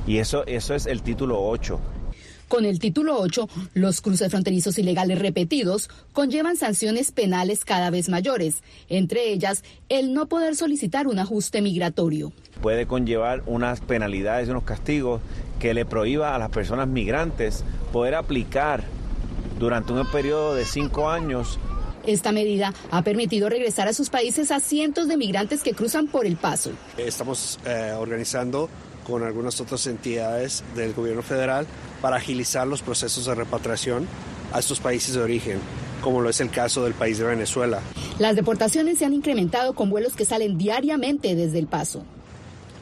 Y 0.05 0.19
eso, 0.19 0.45
eso 0.45 0.75
es 0.75 0.85
el 0.85 1.01
título 1.01 1.41
8. 1.41 1.79
Con 2.47 2.65
el 2.65 2.77
título 2.77 3.17
8, 3.17 3.49
los 3.73 4.01
cruces 4.01 4.29
fronterizos 4.29 4.77
ilegales 4.77 5.17
repetidos 5.17 5.89
conllevan 6.13 6.57
sanciones 6.57 7.11
penales 7.11 7.65
cada 7.65 7.89
vez 7.89 8.07
mayores, 8.07 8.61
entre 8.87 9.31
ellas 9.31 9.63
el 9.89 10.13
no 10.13 10.27
poder 10.27 10.55
solicitar 10.55 11.07
un 11.07 11.17
ajuste 11.17 11.63
migratorio. 11.63 12.31
Puede 12.61 12.85
conllevar 12.85 13.41
unas 13.47 13.79
penalidades 13.79 14.47
y 14.47 14.51
unos 14.51 14.63
castigos 14.63 15.21
que 15.59 15.73
le 15.73 15.85
prohíba 15.85 16.35
a 16.35 16.37
las 16.37 16.51
personas 16.51 16.87
migrantes 16.87 17.63
poder 17.91 18.13
aplicar 18.13 18.83
durante 19.57 19.91
un 19.91 20.05
periodo 20.11 20.53
de 20.53 20.65
cinco 20.65 21.09
años 21.09 21.57
esta 22.09 22.31
medida 22.31 22.73
ha 22.91 23.01
permitido 23.03 23.49
regresar 23.49 23.87
a 23.87 23.93
sus 23.93 24.09
países 24.09 24.51
a 24.51 24.59
cientos 24.59 25.07
de 25.07 25.17
migrantes 25.17 25.63
que 25.63 25.73
cruzan 25.73 26.07
por 26.07 26.25
el 26.25 26.35
paso. 26.35 26.71
Estamos 26.97 27.59
eh, 27.65 27.93
organizando 27.97 28.69
con 29.05 29.23
algunas 29.23 29.59
otras 29.59 29.87
entidades 29.87 30.63
del 30.75 30.93
gobierno 30.93 31.21
federal 31.21 31.65
para 32.01 32.17
agilizar 32.17 32.67
los 32.67 32.81
procesos 32.81 33.25
de 33.25 33.35
repatriación 33.35 34.07
a 34.53 34.59
estos 34.59 34.79
países 34.79 35.15
de 35.15 35.21
origen 35.21 35.59
como 35.99 36.21
lo 36.21 36.29
es 36.29 36.39
el 36.41 36.49
caso 36.49 36.83
del 36.83 36.93
país 36.93 37.17
de 37.17 37.25
Venezuela. 37.25 37.81
Las 38.17 38.35
deportaciones 38.35 38.99
se 38.99 39.05
han 39.05 39.13
incrementado 39.13 39.73
con 39.73 39.89
vuelos 39.89 40.15
que 40.15 40.25
salen 40.25 40.57
diariamente 40.57 41.35
desde 41.35 41.59
El 41.59 41.67
Paso. 41.67 42.03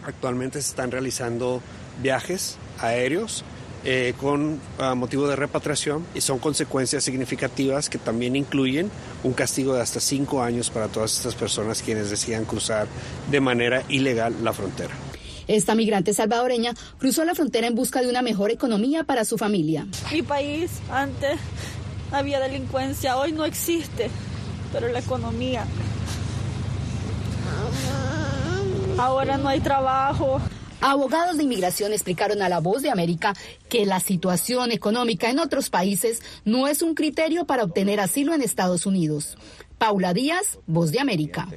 Actualmente 0.06 0.62
se 0.62 0.70
están 0.70 0.92
realizando 0.92 1.62
viajes 2.02 2.58
aéreos 2.80 3.44
eh, 3.90 4.16
con 4.20 4.60
ah, 4.80 4.96
motivo 4.96 5.30
de 5.30 5.38
repatriación 5.38 6.06
y 6.14 6.20
son 6.20 6.40
consecuencias 6.40 7.06
significativas 7.06 7.90
que 7.90 7.98
también 7.98 8.36
incluyen 8.36 8.92
un 9.24 9.32
castigo 9.32 9.74
de 9.76 9.82
hasta 9.82 10.02
cinco 10.02 10.44
años 10.44 10.70
para 10.70 10.90
todas 10.90 11.16
estas 11.16 11.36
personas 11.36 11.82
quienes 11.82 12.10
decidan 12.10 12.44
cruzar 12.44 12.86
de 13.32 13.40
manera 13.40 13.84
ilegal 13.88 14.36
la 14.44 14.52
frontera. 14.52 14.94
Esta 15.48 15.74
migrante 15.74 16.14
salvadoreña 16.14 16.74
cruzó 16.98 17.24
la 17.24 17.34
frontera 17.34 17.68
en 17.68 17.76
busca 17.76 18.02
de 18.02 18.10
una 18.10 18.22
mejor 18.22 18.52
economía 18.52 19.06
para 19.06 19.24
su 19.24 19.38
familia. 19.38 19.88
Mi 20.12 20.22
país 20.22 20.70
antes 20.92 21.40
había 22.12 22.42
delincuencia, 22.42 23.16
hoy 23.16 23.32
no 23.32 23.46
existe, 23.46 24.10
pero 24.74 24.90
la 24.90 25.00
economía. 25.00 25.66
Ahora 28.98 29.38
no 29.38 29.48
hay 29.48 29.62
trabajo. 29.62 30.42
Abogados 30.82 31.38
de 31.38 31.44
inmigración 31.44 31.92
explicaron 31.92 32.42
a 32.42 32.50
La 32.50 32.60
Voz 32.60 32.84
de 32.84 32.92
América 32.92 33.34
que 33.68 33.86
la 33.86 34.00
situación 34.00 34.72
económica 34.72 35.30
en 35.30 35.40
otros 35.40 35.70
países 35.72 36.22
no 36.46 36.68
es 36.68 36.84
un 36.84 36.94
criterio 36.94 37.46
para 37.46 37.64
obtener 37.64 38.00
asilo 38.00 38.34
en 38.34 38.44
Estados 38.44 38.86
Unidos. 38.86 39.38
Paula 39.80 40.14
Díaz, 40.14 40.60
Voz 40.68 40.92
de 40.92 41.00
América. 41.00 41.48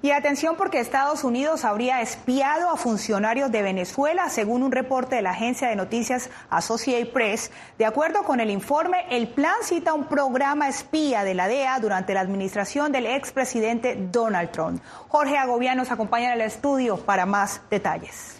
Y 0.00 0.12
atención 0.12 0.54
porque 0.56 0.78
Estados 0.78 1.24
Unidos 1.24 1.64
habría 1.64 2.00
espiado 2.00 2.70
a 2.70 2.76
funcionarios 2.76 3.50
de 3.50 3.62
Venezuela, 3.62 4.28
según 4.28 4.62
un 4.62 4.70
reporte 4.70 5.16
de 5.16 5.22
la 5.22 5.30
agencia 5.30 5.68
de 5.68 5.74
noticias 5.74 6.30
Associated 6.50 7.12
Press. 7.12 7.50
De 7.78 7.84
acuerdo 7.84 8.22
con 8.22 8.38
el 8.38 8.48
informe, 8.50 9.06
el 9.10 9.26
plan 9.26 9.56
cita 9.62 9.94
un 9.94 10.04
programa 10.04 10.68
espía 10.68 11.24
de 11.24 11.34
la 11.34 11.48
DEA 11.48 11.80
durante 11.80 12.14
la 12.14 12.20
administración 12.20 12.92
del 12.92 13.06
expresidente 13.06 13.96
Donald 14.12 14.52
Trump. 14.52 14.80
Jorge 15.08 15.36
Agobiano 15.36 15.82
nos 15.82 15.90
acompaña 15.90 16.28
en 16.28 16.40
el 16.40 16.46
estudio 16.46 16.96
para 16.98 17.26
más 17.26 17.60
detalles. 17.68 18.37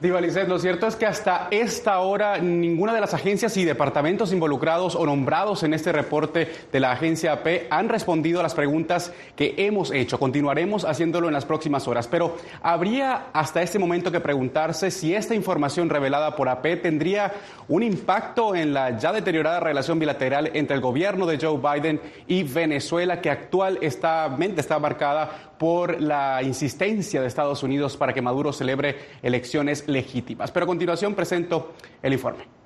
Diva 0.00 0.18
lo 0.18 0.58
cierto 0.58 0.86
es 0.86 0.96
que 0.96 1.04
hasta 1.04 1.48
esta 1.50 1.98
hora 2.00 2.38
ninguna 2.38 2.94
de 2.94 3.02
las 3.02 3.12
agencias 3.12 3.54
y 3.58 3.66
departamentos 3.66 4.32
involucrados 4.32 4.94
o 4.96 5.04
nombrados 5.04 5.62
en 5.62 5.74
este 5.74 5.92
reporte 5.92 6.50
de 6.72 6.80
la 6.80 6.92
agencia 6.92 7.32
AP 7.34 7.66
han 7.68 7.90
respondido 7.90 8.40
a 8.40 8.42
las 8.42 8.54
preguntas 8.54 9.12
que 9.36 9.54
hemos 9.58 9.90
hecho. 9.90 10.18
Continuaremos 10.18 10.86
haciéndolo 10.86 11.28
en 11.28 11.34
las 11.34 11.44
próximas 11.44 11.86
horas, 11.86 12.08
pero 12.08 12.38
habría 12.62 13.26
hasta 13.34 13.60
este 13.60 13.78
momento 13.78 14.10
que 14.10 14.20
preguntarse 14.20 14.90
si 14.90 15.14
esta 15.14 15.34
información 15.34 15.90
revelada 15.90 16.34
por 16.34 16.48
AP 16.48 16.80
tendría 16.80 17.34
un 17.68 17.82
impacto 17.82 18.54
en 18.54 18.72
la 18.72 18.96
ya 18.96 19.12
deteriorada 19.12 19.60
relación 19.60 19.98
bilateral 19.98 20.50
entre 20.54 20.76
el 20.76 20.80
gobierno 20.80 21.26
de 21.26 21.38
Joe 21.38 21.58
Biden 21.58 22.00
y 22.26 22.42
Venezuela, 22.42 23.20
que 23.20 23.28
actualmente 23.28 24.62
está 24.62 24.78
marcada 24.78 25.49
por 25.60 26.00
la 26.00 26.42
insistencia 26.42 27.20
de 27.20 27.26
Estados 27.26 27.62
Unidos 27.62 27.98
para 27.98 28.14
que 28.14 28.22
Maduro 28.22 28.50
celebre 28.50 28.96
elecciones 29.22 29.86
legítimas. 29.88 30.50
Pero 30.50 30.64
a 30.64 30.66
continuación 30.66 31.14
presento 31.14 31.74
el 32.02 32.14
informe. 32.14 32.59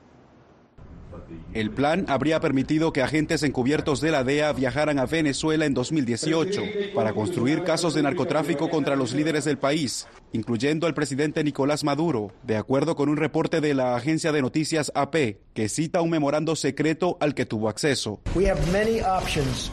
El 1.52 1.70
plan 1.70 2.04
habría 2.08 2.40
permitido 2.40 2.92
que 2.92 3.02
agentes 3.02 3.42
encubiertos 3.42 4.00
de 4.00 4.10
la 4.10 4.24
DEA 4.24 4.52
viajaran 4.52 4.98
a 4.98 5.06
Venezuela 5.06 5.64
en 5.66 5.74
2018 5.74 6.62
para 6.94 7.12
construir 7.12 7.62
casos 7.62 7.94
de 7.94 8.02
narcotráfico 8.02 8.68
contra 8.68 8.96
los 8.96 9.12
líderes 9.12 9.44
del 9.44 9.58
país, 9.58 10.08
incluyendo 10.32 10.86
al 10.86 10.94
presidente 10.94 11.44
Nicolás 11.44 11.84
Maduro, 11.84 12.32
de 12.42 12.56
acuerdo 12.56 12.96
con 12.96 13.08
un 13.08 13.16
reporte 13.16 13.60
de 13.60 13.74
la 13.74 13.94
agencia 13.94 14.32
de 14.32 14.42
noticias 14.42 14.90
AP, 14.94 15.38
que 15.54 15.68
cita 15.68 16.00
un 16.00 16.10
memorando 16.10 16.56
secreto 16.56 17.16
al 17.20 17.34
que 17.34 17.46
tuvo 17.46 17.68
acceso. 17.68 18.20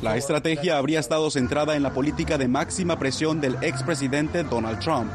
La 0.02 0.18
estrategia 0.18 0.78
habría 0.78 1.00
estado 1.00 1.32
centrada 1.32 1.76
en 1.76 1.84
la 1.84 1.94
política 1.94 2.38
de 2.38 2.48
máxima 2.48 3.00
presión 3.00 3.42
del 3.42 3.56
expresidente 3.62 4.44
Donald 4.44 4.80
Trump. 4.80 5.12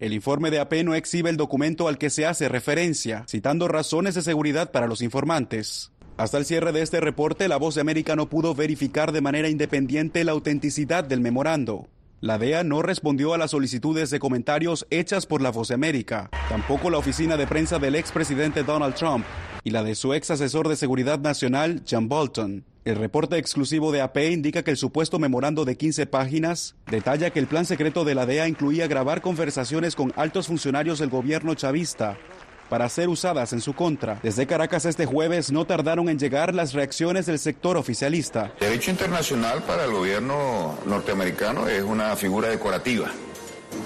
El 0.00 0.12
informe 0.12 0.52
de 0.52 0.60
AP 0.60 0.84
no 0.84 0.94
exhibe 0.94 1.28
el 1.28 1.36
documento 1.36 1.88
al 1.88 1.98
que 1.98 2.08
se 2.08 2.24
hace 2.24 2.48
referencia, 2.48 3.24
citando 3.28 3.66
razones 3.66 4.14
de 4.14 4.22
seguridad 4.22 4.70
para 4.70 4.86
los 4.86 5.02
informantes. 5.02 5.90
Hasta 6.16 6.38
el 6.38 6.44
cierre 6.44 6.70
de 6.70 6.82
este 6.82 7.00
reporte, 7.00 7.48
La 7.48 7.56
Voz 7.56 7.74
de 7.74 7.80
América 7.80 8.14
no 8.14 8.28
pudo 8.28 8.54
verificar 8.54 9.10
de 9.10 9.20
manera 9.20 9.48
independiente 9.48 10.22
la 10.22 10.32
autenticidad 10.32 11.02
del 11.02 11.20
memorando. 11.20 11.88
La 12.20 12.38
DEA 12.38 12.62
no 12.62 12.82
respondió 12.82 13.34
a 13.34 13.38
las 13.38 13.50
solicitudes 13.50 14.10
de 14.10 14.20
comentarios 14.20 14.86
hechas 14.90 15.26
por 15.26 15.42
La 15.42 15.50
Voz 15.50 15.68
de 15.68 15.74
América, 15.74 16.30
tampoco 16.48 16.90
la 16.90 16.98
oficina 16.98 17.36
de 17.36 17.48
prensa 17.48 17.80
del 17.80 17.96
expresidente 17.96 18.62
Donald 18.62 18.94
Trump 18.94 19.24
y 19.64 19.70
la 19.70 19.82
de 19.82 19.96
su 19.96 20.14
ex 20.14 20.30
asesor 20.30 20.68
de 20.68 20.76
seguridad 20.76 21.18
nacional, 21.18 21.82
John 21.88 22.08
Bolton. 22.08 22.64
El 22.88 22.96
reporte 22.96 23.36
exclusivo 23.36 23.92
de 23.92 24.00
AP 24.00 24.16
indica 24.30 24.62
que 24.62 24.70
el 24.70 24.78
supuesto 24.78 25.18
memorando 25.18 25.66
de 25.66 25.76
15 25.76 26.06
páginas 26.06 26.74
detalla 26.90 27.28
que 27.28 27.38
el 27.38 27.46
plan 27.46 27.66
secreto 27.66 28.02
de 28.02 28.14
la 28.14 28.24
DEA 28.24 28.48
incluía 28.48 28.86
grabar 28.86 29.20
conversaciones 29.20 29.94
con 29.94 30.10
altos 30.16 30.46
funcionarios 30.46 30.98
del 30.98 31.10
gobierno 31.10 31.54
chavista 31.54 32.16
para 32.70 32.88
ser 32.88 33.10
usadas 33.10 33.52
en 33.52 33.60
su 33.60 33.74
contra. 33.74 34.18
Desde 34.22 34.46
Caracas 34.46 34.86
este 34.86 35.04
jueves 35.04 35.52
no 35.52 35.66
tardaron 35.66 36.08
en 36.08 36.18
llegar 36.18 36.54
las 36.54 36.72
reacciones 36.72 37.26
del 37.26 37.38
sector 37.38 37.76
oficialista. 37.76 38.54
Derecho 38.58 38.90
internacional 38.90 39.62
para 39.64 39.84
el 39.84 39.92
gobierno 39.92 40.78
norteamericano 40.86 41.68
es 41.68 41.82
una 41.82 42.16
figura 42.16 42.48
decorativa, 42.48 43.08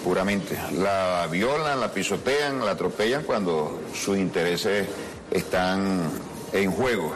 puramente. 0.04 0.56
La 0.78 1.26
violan, 1.28 1.80
la 1.80 1.92
pisotean, 1.92 2.64
la 2.64 2.71
atropellan 2.71 3.25
cuando 3.25 3.82
sus 3.92 4.16
intereses 4.16 4.87
están 5.32 6.09
en 6.52 6.71
juego. 6.71 7.14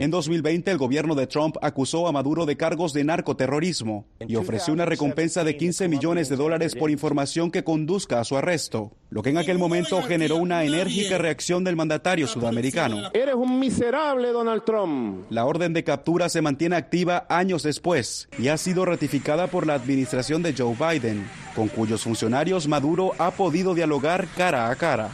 En 0.00 0.10
2020, 0.10 0.70
el 0.70 0.78
gobierno 0.78 1.14
de 1.14 1.26
Trump 1.26 1.56
acusó 1.62 2.08
a 2.08 2.12
Maduro 2.12 2.46
de 2.46 2.56
cargos 2.56 2.92
de 2.92 3.04
narcoterrorismo 3.04 4.06
y 4.26 4.36
ofreció 4.36 4.72
una 4.72 4.86
recompensa 4.86 5.44
de 5.44 5.56
15 5.56 5.88
millones 5.88 6.28
de 6.28 6.36
dólares 6.36 6.74
por 6.74 6.90
información 6.90 7.50
que 7.50 7.64
conduzca 7.64 8.20
a 8.20 8.24
su 8.24 8.36
arresto, 8.36 8.92
lo 9.10 9.22
que 9.22 9.30
en 9.30 9.38
aquel 9.38 9.58
momento 9.58 10.02
generó 10.02 10.36
una 10.36 10.64
enérgica 10.64 11.18
reacción 11.18 11.64
del 11.64 11.76
mandatario 11.76 12.26
sudamericano. 12.26 13.10
Eres 13.12 13.34
un 13.34 13.60
miserable, 13.60 14.28
Donald 14.28 14.64
Trump. 14.64 15.26
La 15.30 15.44
orden 15.44 15.72
de 15.72 15.84
captura 15.84 16.28
se 16.28 16.42
mantiene 16.42 16.76
activa 16.76 17.26
años 17.28 17.62
después 17.62 18.28
y 18.38 18.48
ha 18.48 18.56
sido 18.56 18.84
ratificada 18.84 19.46
por 19.46 19.66
la 19.66 19.74
administración 19.74 20.42
de 20.42 20.54
Joe 20.56 20.74
Biden, 20.74 21.28
con 21.54 21.68
cuyos 21.68 22.02
funcionarios 22.02 22.66
Maduro 22.66 23.12
ha 23.18 23.30
podido 23.32 23.74
dialogar 23.74 24.26
cara 24.36 24.70
a 24.70 24.76
cara. 24.76 25.10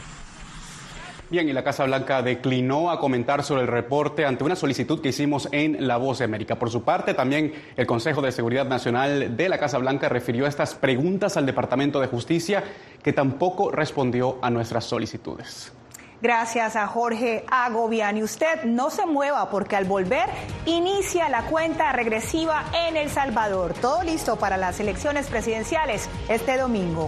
Bien, 1.29 1.47
y 1.47 1.53
la 1.53 1.63
Casa 1.63 1.85
Blanca 1.85 2.23
declinó 2.23 2.89
a 2.89 2.99
comentar 2.99 3.43
sobre 3.43 3.61
el 3.61 3.67
reporte 3.67 4.25
ante 4.25 4.43
una 4.43 4.55
solicitud 4.55 4.99
que 4.99 5.09
hicimos 5.09 5.47
en 5.51 5.87
La 5.87 5.97
Voz 5.97 6.17
de 6.17 6.25
América. 6.25 6.57
Por 6.57 6.71
su 6.71 6.81
parte, 6.81 7.13
también 7.13 7.53
el 7.77 7.85
Consejo 7.85 8.23
de 8.23 8.31
Seguridad 8.31 8.65
Nacional 8.65 9.37
de 9.37 9.47
la 9.47 9.59
Casa 9.59 9.77
Blanca 9.77 10.09
refirió 10.09 10.47
estas 10.47 10.73
preguntas 10.73 11.37
al 11.37 11.45
Departamento 11.45 11.99
de 11.99 12.07
Justicia, 12.07 12.63
que 13.03 13.13
tampoco 13.13 13.69
respondió 13.69 14.39
a 14.41 14.49
nuestras 14.49 14.85
solicitudes. 14.85 15.71
Gracias 16.19 16.75
a 16.75 16.87
Jorge 16.87 17.45
Agobian. 17.49 18.17
Y 18.17 18.23
usted 18.23 18.63
no 18.65 18.89
se 18.89 19.05
mueva 19.05 19.51
porque 19.51 19.75
al 19.75 19.85
volver 19.85 20.27
inicia 20.65 21.29
la 21.29 21.43
cuenta 21.43 21.91
regresiva 21.91 22.65
en 22.87 22.97
El 22.97 23.09
Salvador. 23.11 23.75
Todo 23.79 24.01
listo 24.01 24.35
para 24.37 24.57
las 24.57 24.79
elecciones 24.79 25.27
presidenciales 25.27 26.09
este 26.27 26.57
domingo. 26.57 27.07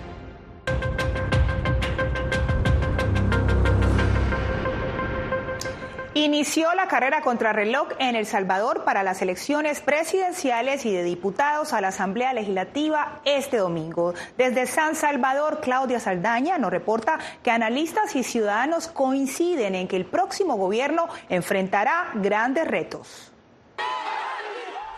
Inició 6.21 6.71
la 6.75 6.87
carrera 6.87 7.21
contrarreloj 7.21 7.93
en 7.97 8.15
El 8.15 8.27
Salvador 8.27 8.83
para 8.83 9.01
las 9.01 9.23
elecciones 9.23 9.81
presidenciales 9.81 10.85
y 10.85 10.93
de 10.93 11.01
diputados 11.03 11.73
a 11.73 11.81
la 11.81 11.87
Asamblea 11.87 12.31
Legislativa 12.31 13.21
este 13.25 13.57
domingo. 13.57 14.13
Desde 14.37 14.67
San 14.67 14.93
Salvador, 14.93 15.61
Claudia 15.63 15.99
Saldaña 15.99 16.59
nos 16.59 16.69
reporta 16.69 17.17
que 17.41 17.49
analistas 17.49 18.15
y 18.15 18.21
ciudadanos 18.21 18.87
coinciden 18.87 19.73
en 19.73 19.87
que 19.87 19.95
el 19.95 20.05
próximo 20.05 20.57
gobierno 20.57 21.07
enfrentará 21.27 22.11
grandes 22.13 22.67
retos. 22.67 23.31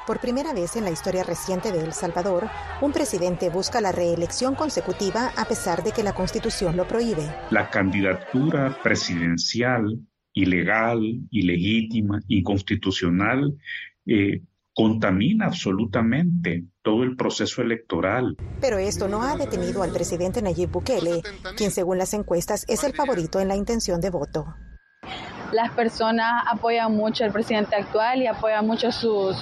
Por 0.05 0.19
primera 0.19 0.51
vez 0.51 0.75
en 0.75 0.83
la 0.83 0.91
historia 0.91 1.23
reciente 1.23 1.71
de 1.71 1.85
El 1.85 1.93
Salvador, 1.93 2.49
un 2.81 2.91
presidente 2.91 3.49
busca 3.49 3.79
la 3.79 3.93
reelección 3.93 4.55
consecutiva 4.55 5.31
a 5.37 5.45
pesar 5.45 5.83
de 5.83 5.93
que 5.93 6.03
la 6.03 6.11
Constitución 6.11 6.75
lo 6.75 6.85
prohíbe. 6.85 7.33
La 7.49 7.69
candidatura 7.69 8.77
presidencial 8.83 10.01
ilegal, 10.33 11.01
ilegítima, 11.31 12.21
inconstitucional, 12.27 13.55
eh, 14.05 14.41
contamina 14.73 15.45
absolutamente 15.45 16.65
todo 16.81 17.03
el 17.03 17.15
proceso 17.15 17.61
electoral. 17.61 18.35
Pero 18.59 18.77
esto 18.79 19.07
no 19.07 19.21
ha 19.21 19.37
detenido 19.37 19.83
al 19.83 19.91
presidente 19.91 20.41
Nayib 20.41 20.71
Bukele, 20.71 21.21
quien 21.55 21.71
según 21.71 21.97
las 21.97 22.13
encuestas 22.13 22.65
es 22.67 22.83
el 22.83 22.93
favorito 22.93 23.39
en 23.39 23.47
la 23.47 23.55
intención 23.55 24.01
de 24.01 24.09
voto. 24.09 24.45
Las 25.51 25.71
personas 25.71 26.43
apoyan 26.51 26.95
mucho 26.95 27.23
al 27.23 27.31
presidente 27.31 27.75
actual 27.75 28.23
y 28.23 28.27
apoyan 28.27 28.65
mucho 28.65 28.91
sus 28.91 29.37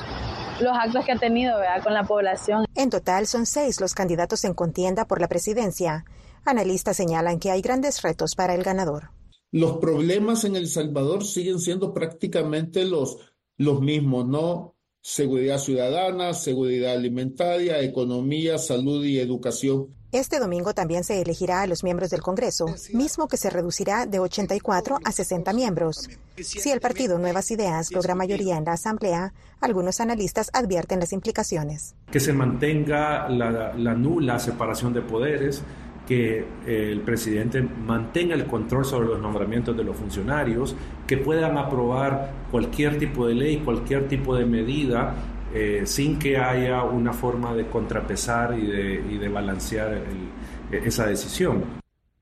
los 0.59 0.77
actos 0.77 1.05
que 1.05 1.13
ha 1.13 1.17
tenido 1.17 1.55
con 1.83 1.93
la 1.93 2.03
población. 2.03 2.65
En 2.75 2.89
total 2.89 3.25
son 3.25 3.45
seis 3.45 3.81
los 3.81 3.95
candidatos 3.95 4.43
en 4.43 4.53
contienda 4.53 5.05
por 5.05 5.19
la 5.19 5.27
presidencia. 5.27 6.05
Analistas 6.45 6.97
señalan 6.97 7.39
que 7.39 7.49
hay 7.49 7.61
grandes 7.61 8.01
retos 8.01 8.35
para 8.35 8.53
el 8.53 8.63
ganador. 8.63 9.09
Los 9.51 9.77
problemas 9.77 10.43
en 10.45 10.55
El 10.55 10.67
Salvador 10.67 11.25
siguen 11.25 11.59
siendo 11.59 11.93
prácticamente 11.93 12.85
los, 12.85 13.17
los 13.57 13.81
mismos, 13.81 14.27
¿no? 14.27 14.75
seguridad 15.01 15.57
ciudadana, 15.57 16.33
seguridad 16.33 16.93
alimentaria, 16.93 17.81
economía, 17.81 18.57
salud 18.57 19.03
y 19.03 19.19
educación. 19.19 19.87
Este 20.11 20.39
domingo 20.39 20.73
también 20.73 21.05
se 21.05 21.21
elegirá 21.21 21.61
a 21.61 21.67
los 21.67 21.83
miembros 21.85 22.09
del 22.09 22.21
Congreso, 22.21 22.65
mismo 22.93 23.29
que 23.29 23.37
se 23.37 23.49
reducirá 23.49 24.05
de 24.05 24.19
84 24.19 24.99
a 25.03 25.11
60 25.11 25.53
miembros. 25.53 26.09
Si 26.35 26.69
el 26.69 26.81
partido 26.81 27.17
Nuevas 27.17 27.49
Ideas 27.49 27.91
logra 27.91 28.13
mayoría 28.13 28.57
en 28.57 28.65
la 28.65 28.73
Asamblea, 28.73 29.33
algunos 29.61 30.01
analistas 30.01 30.49
advierten 30.51 30.99
las 30.99 31.13
implicaciones. 31.13 31.95
Que 32.11 32.19
se 32.19 32.33
mantenga 32.33 33.29
la, 33.29 33.73
la 33.73 33.95
nula 33.95 34.37
separación 34.37 34.93
de 34.93 35.01
poderes, 35.01 35.63
que 36.11 36.39
eh, 36.67 36.89
el 36.91 36.99
presidente 36.99 37.61
mantenga 37.61 38.35
el 38.35 38.45
control 38.45 38.83
sobre 38.83 39.07
los 39.07 39.21
nombramientos 39.21 39.77
de 39.77 39.85
los 39.85 39.95
funcionarios, 39.95 40.75
que 41.07 41.15
puedan 41.15 41.57
aprobar 41.57 42.33
cualquier 42.51 42.99
tipo 42.99 43.27
de 43.27 43.33
ley, 43.33 43.61
cualquier 43.63 44.09
tipo 44.09 44.35
de 44.35 44.45
medida, 44.45 45.15
eh, 45.53 45.83
sin 45.85 46.19
que 46.19 46.35
haya 46.35 46.83
una 46.83 47.13
forma 47.13 47.55
de 47.55 47.65
contrapesar 47.67 48.59
y 48.59 48.67
de, 49.17 49.29
balancear 49.29 50.03
esa 50.73 51.05
decisión. 51.05 51.63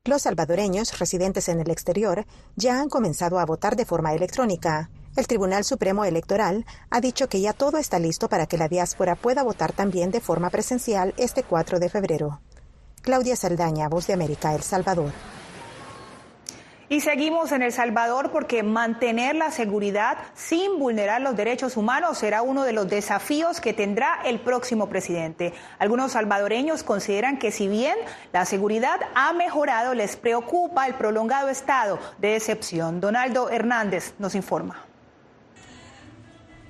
Los 0.06 0.22
salvadoreños 0.22 1.00
residentes 1.00 1.50
en 1.50 1.60
el 1.60 1.72
exterior 1.72 2.26
ya 2.56 2.80
han 2.82 2.90
comenzado 2.90 3.40
a 3.40 3.46
votar 3.48 3.76
de 3.76 3.86
forma 3.86 4.14
electrónica. 4.14 4.92
El 5.16 5.26
Tribunal 5.26 5.64
Supremo 5.64 6.06
Electoral 6.06 6.64
ha 6.92 7.02
dicho 7.02 7.28
que 7.28 7.42
ya 7.42 7.54
todo 7.54 7.80
está 7.80 7.98
listo 7.98 8.30
para 8.30 8.46
que 8.46 8.60
la 8.60 8.68
diáspora 8.68 9.16
pueda 9.16 9.42
votar 9.42 9.72
también 9.74 10.12
de 10.12 10.22
forma 10.22 10.52
presencial 10.52 11.16
este 11.18 11.42
4 11.42 11.80
de 11.80 11.90
febrero. 11.90 12.40
Claudia 13.02 13.36
Saldaña, 13.36 13.88
Voz 13.90 14.08
de 14.08 14.14
América, 14.14 14.54
El 14.54 14.62
Salvador. 14.62 15.12
Y 16.92 17.02
seguimos 17.02 17.52
en 17.52 17.62
El 17.62 17.72
Salvador 17.72 18.32
porque 18.32 18.64
mantener 18.64 19.36
la 19.36 19.52
seguridad 19.52 20.18
sin 20.34 20.80
vulnerar 20.80 21.22
los 21.22 21.38
derechos 21.38 21.78
humanos 21.78 22.18
será 22.18 22.42
uno 22.42 22.64
de 22.64 22.74
los 22.74 22.90
desafíos 22.90 23.62
que 23.62 23.74
tendrá 23.74 24.22
el 24.26 24.40
próximo 24.40 24.90
presidente. 24.90 25.54
Algunos 25.78 26.14
salvadoreños 26.14 26.82
consideran 26.82 27.38
que 27.38 27.52
si 27.52 27.68
bien 27.68 27.96
la 28.34 28.46
seguridad 28.46 29.00
ha 29.14 29.34
mejorado, 29.34 29.94
les 29.94 30.16
preocupa 30.16 30.88
el 30.88 30.96
prolongado 30.96 31.50
estado 31.50 32.00
de 32.18 32.36
excepción. 32.36 33.00
Donaldo 33.00 33.52
Hernández 33.52 34.16
nos 34.18 34.34
informa. 34.34 34.89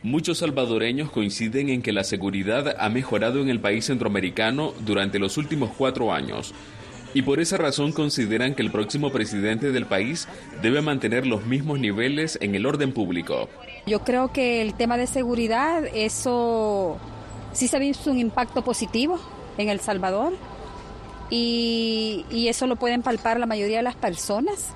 Muchos 0.02 0.38
salvadoreños 0.38 1.12
coinciden 1.12 1.68
en 1.68 1.82
que 1.82 1.92
la 1.92 2.06
seguridad 2.06 2.76
ha 2.80 2.90
mejorado 2.90 3.42
en 3.42 3.50
el 3.50 3.60
país 3.60 3.86
centroamericano 3.86 4.74
durante 4.86 5.20
los 5.20 5.38
últimos 5.38 5.72
cuatro 5.78 6.14
años 6.14 6.54
y 7.14 7.24
por 7.24 7.40
esa 7.40 7.58
razón 7.58 7.92
consideran 7.92 8.56
que 8.56 8.62
el 8.62 8.72
próximo 8.72 9.12
presidente 9.12 9.72
del 9.72 9.86
país 9.86 10.28
debe 10.62 10.82
mantener 10.82 11.26
los 11.26 11.46
mismos 11.46 11.80
niveles 11.80 12.38
en 12.42 12.56
el 12.56 12.66
orden 12.66 12.94
público. 12.94 13.50
Yo 13.88 14.00
creo 14.04 14.32
que 14.32 14.62
el 14.62 14.74
tema 14.74 14.96
de 14.98 15.08
seguridad, 15.08 15.84
eso 15.94 16.98
sí 17.52 17.68
se 17.68 17.76
ha 17.76 17.80
visto 17.80 18.12
un 18.12 18.20
impacto 18.20 18.64
positivo 18.64 19.20
en 19.58 19.70
El 19.70 19.80
Salvador 19.80 20.34
y, 21.30 22.26
y 22.32 22.48
eso 22.48 22.68
lo 22.68 22.76
pueden 22.76 23.02
palpar 23.02 23.40
la 23.40 23.48
mayoría 23.48 23.78
de 23.78 23.84
las 23.84 23.96
personas. 23.96 24.74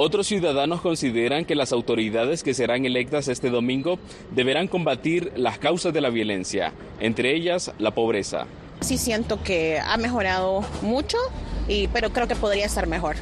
Otros 0.00 0.28
ciudadanos 0.28 0.80
consideran 0.80 1.44
que 1.44 1.56
las 1.56 1.72
autoridades 1.72 2.44
que 2.44 2.54
serán 2.54 2.86
electas 2.86 3.26
este 3.26 3.50
domingo 3.50 3.98
deberán 4.30 4.68
combatir 4.68 5.32
las 5.34 5.58
causas 5.58 5.92
de 5.92 6.00
la 6.00 6.08
violencia, 6.08 6.72
entre 7.00 7.34
ellas 7.34 7.72
la 7.80 7.90
pobreza. 7.90 8.46
Sí 8.80 8.96
siento 8.96 9.42
que 9.42 9.80
ha 9.80 9.96
mejorado 9.96 10.64
mucho, 10.82 11.18
y, 11.66 11.88
pero 11.88 12.10
creo 12.10 12.28
que 12.28 12.36
podría 12.36 12.66
estar 12.66 12.86
mejor. 12.86 13.16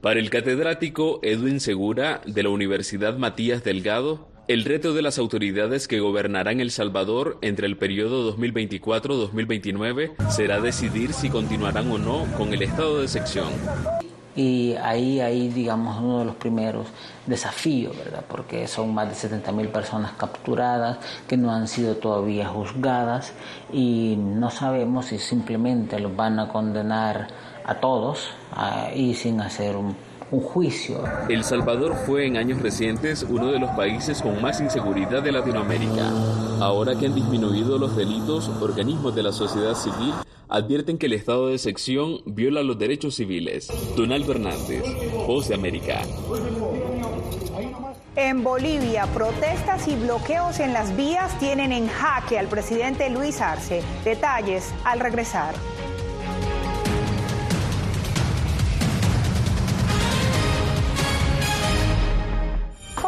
Para 0.00 0.18
el 0.18 0.28
catedrático 0.28 1.20
Edwin 1.22 1.60
Segura 1.60 2.20
de 2.26 2.42
la 2.42 2.48
Universidad 2.48 3.16
Matías 3.16 3.62
Delgado, 3.62 4.26
el 4.48 4.64
reto 4.64 4.94
de 4.94 5.02
las 5.02 5.18
autoridades 5.18 5.86
que 5.86 6.00
gobernarán 6.00 6.58
El 6.58 6.72
Salvador 6.72 7.38
entre 7.42 7.68
el 7.68 7.76
periodo 7.76 8.36
2024-2029 8.36 10.30
será 10.30 10.58
decidir 10.60 11.12
si 11.12 11.30
continuarán 11.30 11.88
o 11.92 11.98
no 11.98 12.26
con 12.36 12.52
el 12.52 12.62
estado 12.62 13.00
de 13.00 13.06
sección 13.06 13.50
y 14.38 14.76
ahí 14.76 15.20
hay, 15.20 15.48
digamos, 15.48 15.98
uno 15.98 16.20
de 16.20 16.24
los 16.26 16.36
primeros 16.36 16.86
desafíos, 17.26 17.96
¿verdad? 17.98 18.22
Porque 18.28 18.68
son 18.68 18.94
más 18.94 19.08
de 19.08 19.16
70 19.16 19.50
mil 19.50 19.66
personas 19.66 20.12
capturadas 20.12 20.98
que 21.26 21.36
no 21.36 21.50
han 21.50 21.66
sido 21.66 21.96
todavía 21.96 22.46
juzgadas 22.46 23.32
y 23.72 24.14
no 24.16 24.48
sabemos 24.50 25.06
si 25.06 25.18
simplemente 25.18 25.98
los 25.98 26.14
van 26.14 26.38
a 26.38 26.46
condenar 26.46 27.26
a 27.66 27.80
todos 27.80 28.30
y 28.94 29.14
sin 29.14 29.40
hacer 29.40 29.74
un, 29.74 29.96
un 30.30 30.40
juicio. 30.40 31.02
El 31.28 31.44
Salvador 31.44 31.94
fue 32.06 32.26
en 32.26 32.36
años 32.36 32.60
recientes 32.60 33.24
uno 33.28 33.50
de 33.52 33.58
los 33.58 33.70
países 33.70 34.20
con 34.22 34.40
más 34.42 34.60
inseguridad 34.60 35.22
de 35.22 35.32
Latinoamérica. 35.32 36.10
Ahora 36.60 36.98
que 36.98 37.06
han 37.06 37.14
disminuido 37.14 37.78
los 37.78 37.96
delitos, 37.96 38.48
organismos 38.60 39.14
de 39.14 39.22
la 39.22 39.32
sociedad 39.32 39.74
civil 39.74 40.14
advierten 40.48 40.98
que 40.98 41.06
el 41.06 41.12
estado 41.12 41.48
de 41.48 41.58
sección 41.58 42.20
viola 42.24 42.62
los 42.62 42.78
derechos 42.78 43.14
civiles. 43.14 43.68
Donaldo 43.96 44.32
Hernández, 44.32 44.82
Voz 45.26 45.48
de 45.48 45.54
América. 45.54 46.02
En 48.16 48.42
Bolivia, 48.42 49.06
protestas 49.14 49.86
y 49.86 49.94
bloqueos 49.94 50.58
en 50.58 50.72
las 50.72 50.96
vías 50.96 51.38
tienen 51.38 51.70
en 51.70 51.86
jaque 51.86 52.38
al 52.38 52.48
presidente 52.48 53.08
Luis 53.10 53.40
Arce. 53.40 53.80
Detalles 54.04 54.74
al 54.84 54.98
regresar. 54.98 55.54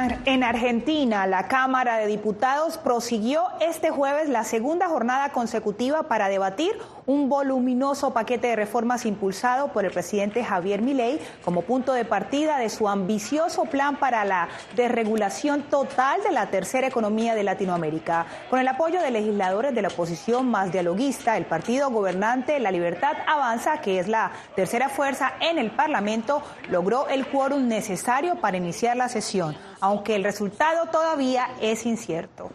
lugar 0.00 0.19
en, 0.30 0.44
Argentina, 0.44 1.26
la 1.26 1.48
Cámara 1.48 1.96
de 1.96 2.06
Diputados 2.06 2.78
prosiguió 2.78 3.42
este 3.60 3.90
jueves 3.90 4.28
la 4.28 4.44
segunda 4.44 4.88
jornada 4.88 5.30
consecutiva 5.30 6.04
para 6.04 6.28
debatir 6.28 6.70
un 7.06 7.28
voluminoso 7.28 8.12
paquete 8.12 8.46
de 8.46 8.54
reformas 8.54 9.06
impulsado 9.06 9.72
por 9.72 9.84
el 9.84 9.90
presidente 9.90 10.44
Javier 10.44 10.82
Milei 10.82 11.18
como 11.44 11.62
punto 11.62 11.92
de 11.94 12.04
partida 12.04 12.58
de 12.58 12.70
su 12.70 12.88
ambicioso 12.88 13.64
plan 13.64 13.96
para 13.96 14.24
la 14.24 14.48
desregulación 14.76 15.62
total 15.62 16.22
de 16.22 16.30
la 16.30 16.46
tercera 16.46 16.86
economía 16.86 17.34
de 17.34 17.42
Latinoamérica. 17.42 18.26
Con 18.50 18.60
el 18.60 18.68
apoyo 18.68 19.02
de 19.02 19.10
legisladores 19.10 19.74
de 19.74 19.82
la 19.82 19.88
oposición 19.88 20.48
más 20.48 20.70
dialoguista, 20.70 21.36
el 21.36 21.46
partido 21.46 21.90
gobernante 21.90 22.60
La 22.60 22.70
Libertad 22.70 23.16
Avanza, 23.26 23.80
que 23.80 23.98
es 23.98 24.06
la 24.06 24.30
tercera 24.54 24.88
fuerza 24.88 25.32
en 25.40 25.58
el 25.58 25.72
Parlamento, 25.72 26.40
logró 26.68 27.08
el 27.08 27.26
quórum 27.26 27.66
necesario 27.66 28.36
para 28.36 28.58
iniciar 28.58 28.96
la 28.96 29.08
sesión 29.08 29.56
aunque 29.80 30.18
el 30.20 30.24
resultado 30.24 30.86
todavía 30.90 31.48
es 31.62 31.86
incierto. 31.86 32.50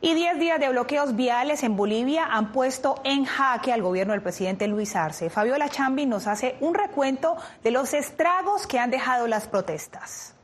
Y 0.00 0.14
10 0.14 0.38
días 0.38 0.60
de 0.60 0.68
bloqueos 0.68 1.16
viales 1.16 1.64
en 1.64 1.76
Bolivia 1.76 2.26
han 2.26 2.52
puesto 2.52 3.00
en 3.02 3.24
jaque 3.24 3.72
al 3.72 3.82
gobierno 3.82 4.12
del 4.12 4.22
presidente 4.22 4.68
Luis 4.68 4.94
Arce. 4.94 5.30
Fabiola 5.30 5.68
Chambi 5.68 6.06
nos 6.06 6.28
hace 6.28 6.56
un 6.60 6.74
recuento 6.74 7.36
de 7.64 7.72
los 7.72 7.92
estragos 7.92 8.68
que 8.68 8.78
han 8.78 8.92
dejado 8.92 9.26
las 9.26 9.48
protestas. 9.48 10.35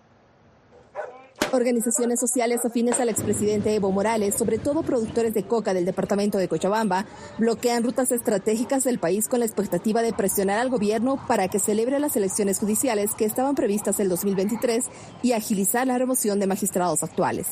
Organizaciones 1.52 2.18
sociales 2.18 2.64
afines 2.64 2.98
al 2.98 3.10
expresidente 3.10 3.74
Evo 3.74 3.92
Morales, 3.92 4.34
sobre 4.34 4.56
todo 4.56 4.82
productores 4.82 5.34
de 5.34 5.42
coca 5.42 5.74
del 5.74 5.84
departamento 5.84 6.38
de 6.38 6.48
Cochabamba, 6.48 7.04
bloquean 7.36 7.84
rutas 7.84 8.10
estratégicas 8.10 8.84
del 8.84 8.98
país 8.98 9.28
con 9.28 9.40
la 9.40 9.44
expectativa 9.44 10.00
de 10.00 10.14
presionar 10.14 10.58
al 10.58 10.70
gobierno 10.70 11.22
para 11.28 11.48
que 11.48 11.58
celebre 11.58 12.00
las 12.00 12.16
elecciones 12.16 12.58
judiciales 12.58 13.14
que 13.14 13.26
estaban 13.26 13.54
previstas 13.54 14.00
el 14.00 14.08
2023 14.08 14.86
y 15.22 15.32
agilizar 15.32 15.86
la 15.86 15.98
remoción 15.98 16.40
de 16.40 16.46
magistrados 16.46 17.02
actuales. 17.02 17.48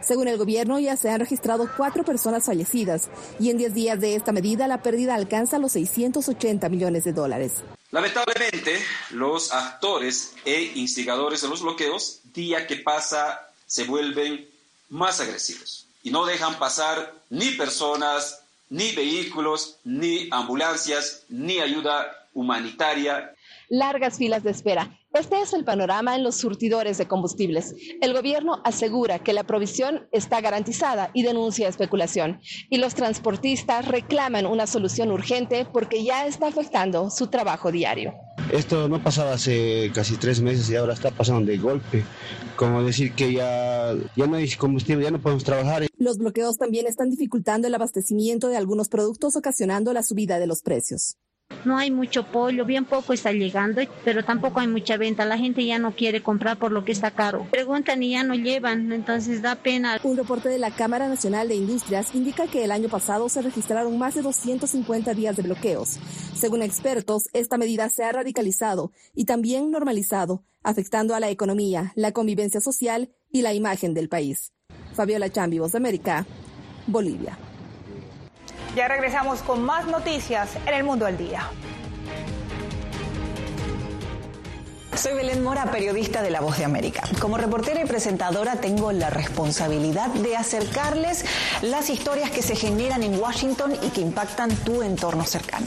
Según 0.00 0.28
el 0.28 0.38
gobierno, 0.38 0.78
ya 0.78 0.96
se 0.96 1.10
han 1.10 1.20
registrado 1.20 1.68
cuatro 1.76 2.04
personas 2.04 2.46
fallecidas 2.46 3.10
y 3.38 3.50
en 3.50 3.58
10 3.58 3.74
días 3.74 4.00
de 4.00 4.14
esta 4.14 4.32
medida 4.32 4.66
la 4.68 4.82
pérdida 4.82 5.14
alcanza 5.14 5.58
los 5.58 5.72
680 5.72 6.66
millones 6.70 7.04
de 7.04 7.12
dólares. 7.12 7.62
Lamentablemente, 7.90 8.84
los 9.10 9.52
actores 9.52 10.34
e 10.44 10.72
instigadores 10.74 11.40
de 11.40 11.48
los 11.48 11.62
bloqueos, 11.62 12.20
día 12.34 12.66
que 12.66 12.76
pasa, 12.76 13.48
se 13.66 13.84
vuelven 13.84 14.46
más 14.90 15.20
agresivos 15.20 15.86
y 16.02 16.10
no 16.10 16.26
dejan 16.26 16.58
pasar 16.58 17.14
ni 17.30 17.52
personas, 17.52 18.42
ni 18.68 18.92
vehículos, 18.92 19.76
ni 19.84 20.28
ambulancias, 20.30 21.24
ni 21.28 21.60
ayuda 21.60 22.26
humanitaria. 22.34 23.34
Largas 23.68 24.18
filas 24.18 24.42
de 24.42 24.50
espera. 24.50 24.97
Este 25.14 25.40
es 25.40 25.54
el 25.54 25.64
panorama 25.64 26.16
en 26.16 26.22
los 26.22 26.36
surtidores 26.36 26.98
de 26.98 27.08
combustibles. 27.08 27.74
El 28.02 28.12
gobierno 28.12 28.60
asegura 28.62 29.18
que 29.18 29.32
la 29.32 29.44
provisión 29.44 30.06
está 30.12 30.42
garantizada 30.42 31.10
y 31.14 31.22
denuncia 31.22 31.66
especulación. 31.66 32.40
Y 32.68 32.76
los 32.76 32.94
transportistas 32.94 33.88
reclaman 33.88 34.44
una 34.44 34.66
solución 34.66 35.10
urgente 35.10 35.66
porque 35.72 36.04
ya 36.04 36.26
está 36.26 36.48
afectando 36.48 37.08
su 37.08 37.28
trabajo 37.28 37.72
diario. 37.72 38.12
Esto 38.52 38.88
no 38.88 39.02
pasaba 39.02 39.32
hace 39.32 39.90
casi 39.94 40.16
tres 40.16 40.42
meses 40.42 40.68
y 40.68 40.76
ahora 40.76 40.92
está 40.92 41.10
pasando 41.10 41.50
de 41.50 41.56
golpe. 41.56 42.04
Como 42.56 42.82
decir 42.82 43.12
que 43.14 43.32
ya, 43.32 43.94
ya 44.14 44.26
no 44.26 44.36
hay 44.36 44.50
combustible, 44.52 45.04
ya 45.04 45.10
no 45.10 45.22
podemos 45.22 45.42
trabajar. 45.42 45.86
Los 45.96 46.18
bloqueos 46.18 46.58
también 46.58 46.86
están 46.86 47.08
dificultando 47.08 47.66
el 47.66 47.74
abastecimiento 47.74 48.48
de 48.48 48.58
algunos 48.58 48.88
productos, 48.88 49.36
ocasionando 49.36 49.92
la 49.94 50.02
subida 50.02 50.38
de 50.38 50.46
los 50.46 50.62
precios. 50.62 51.16
No 51.64 51.76
hay 51.76 51.90
mucho 51.90 52.24
pollo, 52.24 52.64
bien 52.64 52.84
poco 52.84 53.12
está 53.12 53.32
llegando, 53.32 53.82
pero 54.04 54.24
tampoco 54.24 54.60
hay 54.60 54.68
mucha 54.68 54.96
venta. 54.96 55.24
La 55.24 55.38
gente 55.38 55.64
ya 55.64 55.78
no 55.78 55.92
quiere 55.94 56.22
comprar 56.22 56.58
por 56.58 56.72
lo 56.72 56.84
que 56.84 56.92
está 56.92 57.10
caro. 57.10 57.46
Preguntan 57.50 58.02
y 58.02 58.12
ya 58.12 58.22
no 58.22 58.34
llevan, 58.34 58.92
entonces 58.92 59.42
da 59.42 59.56
pena. 59.56 59.98
Un 60.02 60.16
reporte 60.16 60.48
de 60.48 60.58
la 60.58 60.70
Cámara 60.70 61.08
Nacional 61.08 61.48
de 61.48 61.56
Industrias 61.56 62.14
indica 62.14 62.46
que 62.46 62.64
el 62.64 62.70
año 62.70 62.88
pasado 62.88 63.28
se 63.28 63.42
registraron 63.42 63.98
más 63.98 64.14
de 64.14 64.22
250 64.22 65.14
días 65.14 65.36
de 65.36 65.42
bloqueos. 65.42 65.98
Según 66.34 66.62
expertos, 66.62 67.24
esta 67.32 67.58
medida 67.58 67.90
se 67.90 68.04
ha 68.04 68.12
radicalizado 68.12 68.92
y 69.14 69.24
también 69.24 69.70
normalizado, 69.70 70.44
afectando 70.62 71.14
a 71.14 71.20
la 71.20 71.30
economía, 71.30 71.92
la 71.96 72.12
convivencia 72.12 72.60
social 72.60 73.10
y 73.30 73.42
la 73.42 73.52
imagen 73.52 73.94
del 73.94 74.08
país. 74.08 74.52
Fabiola 74.94 75.30
Chambi, 75.30 75.58
Voz 75.58 75.72
de 75.72 75.78
América, 75.78 76.26
Bolivia. 76.86 77.38
Ya 78.74 78.88
regresamos 78.88 79.42
con 79.42 79.62
más 79.64 79.86
noticias 79.86 80.50
en 80.66 80.74
el 80.74 80.84
mundo 80.84 81.06
al 81.06 81.16
día. 81.16 81.48
Soy 84.94 85.14
Belén 85.14 85.44
Mora, 85.44 85.70
periodista 85.70 86.22
de 86.22 86.30
La 86.30 86.40
Voz 86.40 86.58
de 86.58 86.64
América. 86.64 87.02
Como 87.20 87.36
reportera 87.36 87.80
y 87.80 87.86
presentadora 87.86 88.56
tengo 88.56 88.90
la 88.90 89.10
responsabilidad 89.10 90.08
de 90.08 90.36
acercarles 90.36 91.24
las 91.62 91.88
historias 91.88 92.32
que 92.32 92.42
se 92.42 92.56
generan 92.56 93.04
en 93.04 93.18
Washington 93.18 93.74
y 93.80 93.90
que 93.90 94.00
impactan 94.00 94.50
tu 94.50 94.82
entorno 94.82 95.24
cercano. 95.24 95.66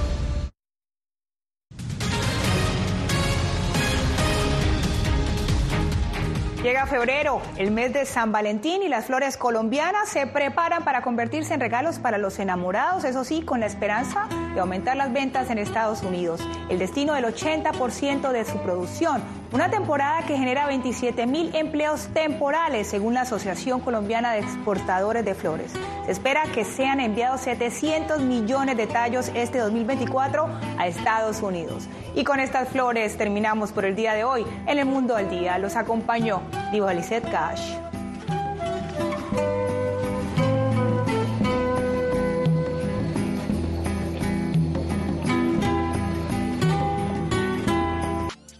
Febrero, 6.91 7.41
el 7.55 7.71
mes 7.71 7.93
de 7.93 8.05
San 8.05 8.33
Valentín 8.33 8.83
y 8.83 8.89
las 8.89 9.05
flores 9.05 9.37
colombianas 9.37 10.09
se 10.09 10.27
preparan 10.27 10.83
para 10.83 11.01
convertirse 11.01 11.53
en 11.53 11.61
regalos 11.61 11.99
para 11.99 12.17
los 12.17 12.37
enamorados, 12.37 13.05
eso 13.05 13.23
sí, 13.23 13.43
con 13.43 13.61
la 13.61 13.65
esperanza 13.65 14.27
de 14.53 14.59
aumentar 14.59 14.97
las 14.97 15.13
ventas 15.13 15.49
en 15.49 15.57
Estados 15.57 16.03
Unidos, 16.03 16.41
el 16.69 16.79
destino 16.79 17.13
del 17.13 17.25
80% 17.25 18.31
de 18.31 18.45
su 18.45 18.57
producción. 18.59 19.21
Una 19.51 19.69
temporada 19.69 20.25
que 20.25 20.37
genera 20.37 20.65
27 20.67 21.27
mil 21.27 21.53
empleos 21.55 22.07
temporales, 22.13 22.87
según 22.87 23.13
la 23.13 23.21
Asociación 23.21 23.81
Colombiana 23.81 24.33
de 24.33 24.39
Exportadores 24.39 25.25
de 25.25 25.35
Flores. 25.35 25.73
Se 26.05 26.11
espera 26.11 26.43
que 26.53 26.63
sean 26.63 26.99
enviados 26.99 27.41
700 27.41 28.21
millones 28.21 28.77
de 28.77 28.87
tallos 28.87 29.29
este 29.35 29.59
2024 29.59 30.47
a 30.77 30.87
Estados 30.87 31.41
Unidos. 31.41 31.87
Y 32.15 32.23
con 32.23 32.39
estas 32.39 32.69
flores 32.69 33.17
terminamos 33.17 33.71
por 33.71 33.85
el 33.85 33.95
día 33.95 34.13
de 34.13 34.23
hoy 34.23 34.45
en 34.67 34.79
el 34.79 34.85
Mundo 34.85 35.15
al 35.15 35.29
Día. 35.29 35.57
Los 35.57 35.75
acompañó 35.75 36.41
Diva 36.71 36.93
Cash. 37.29 37.90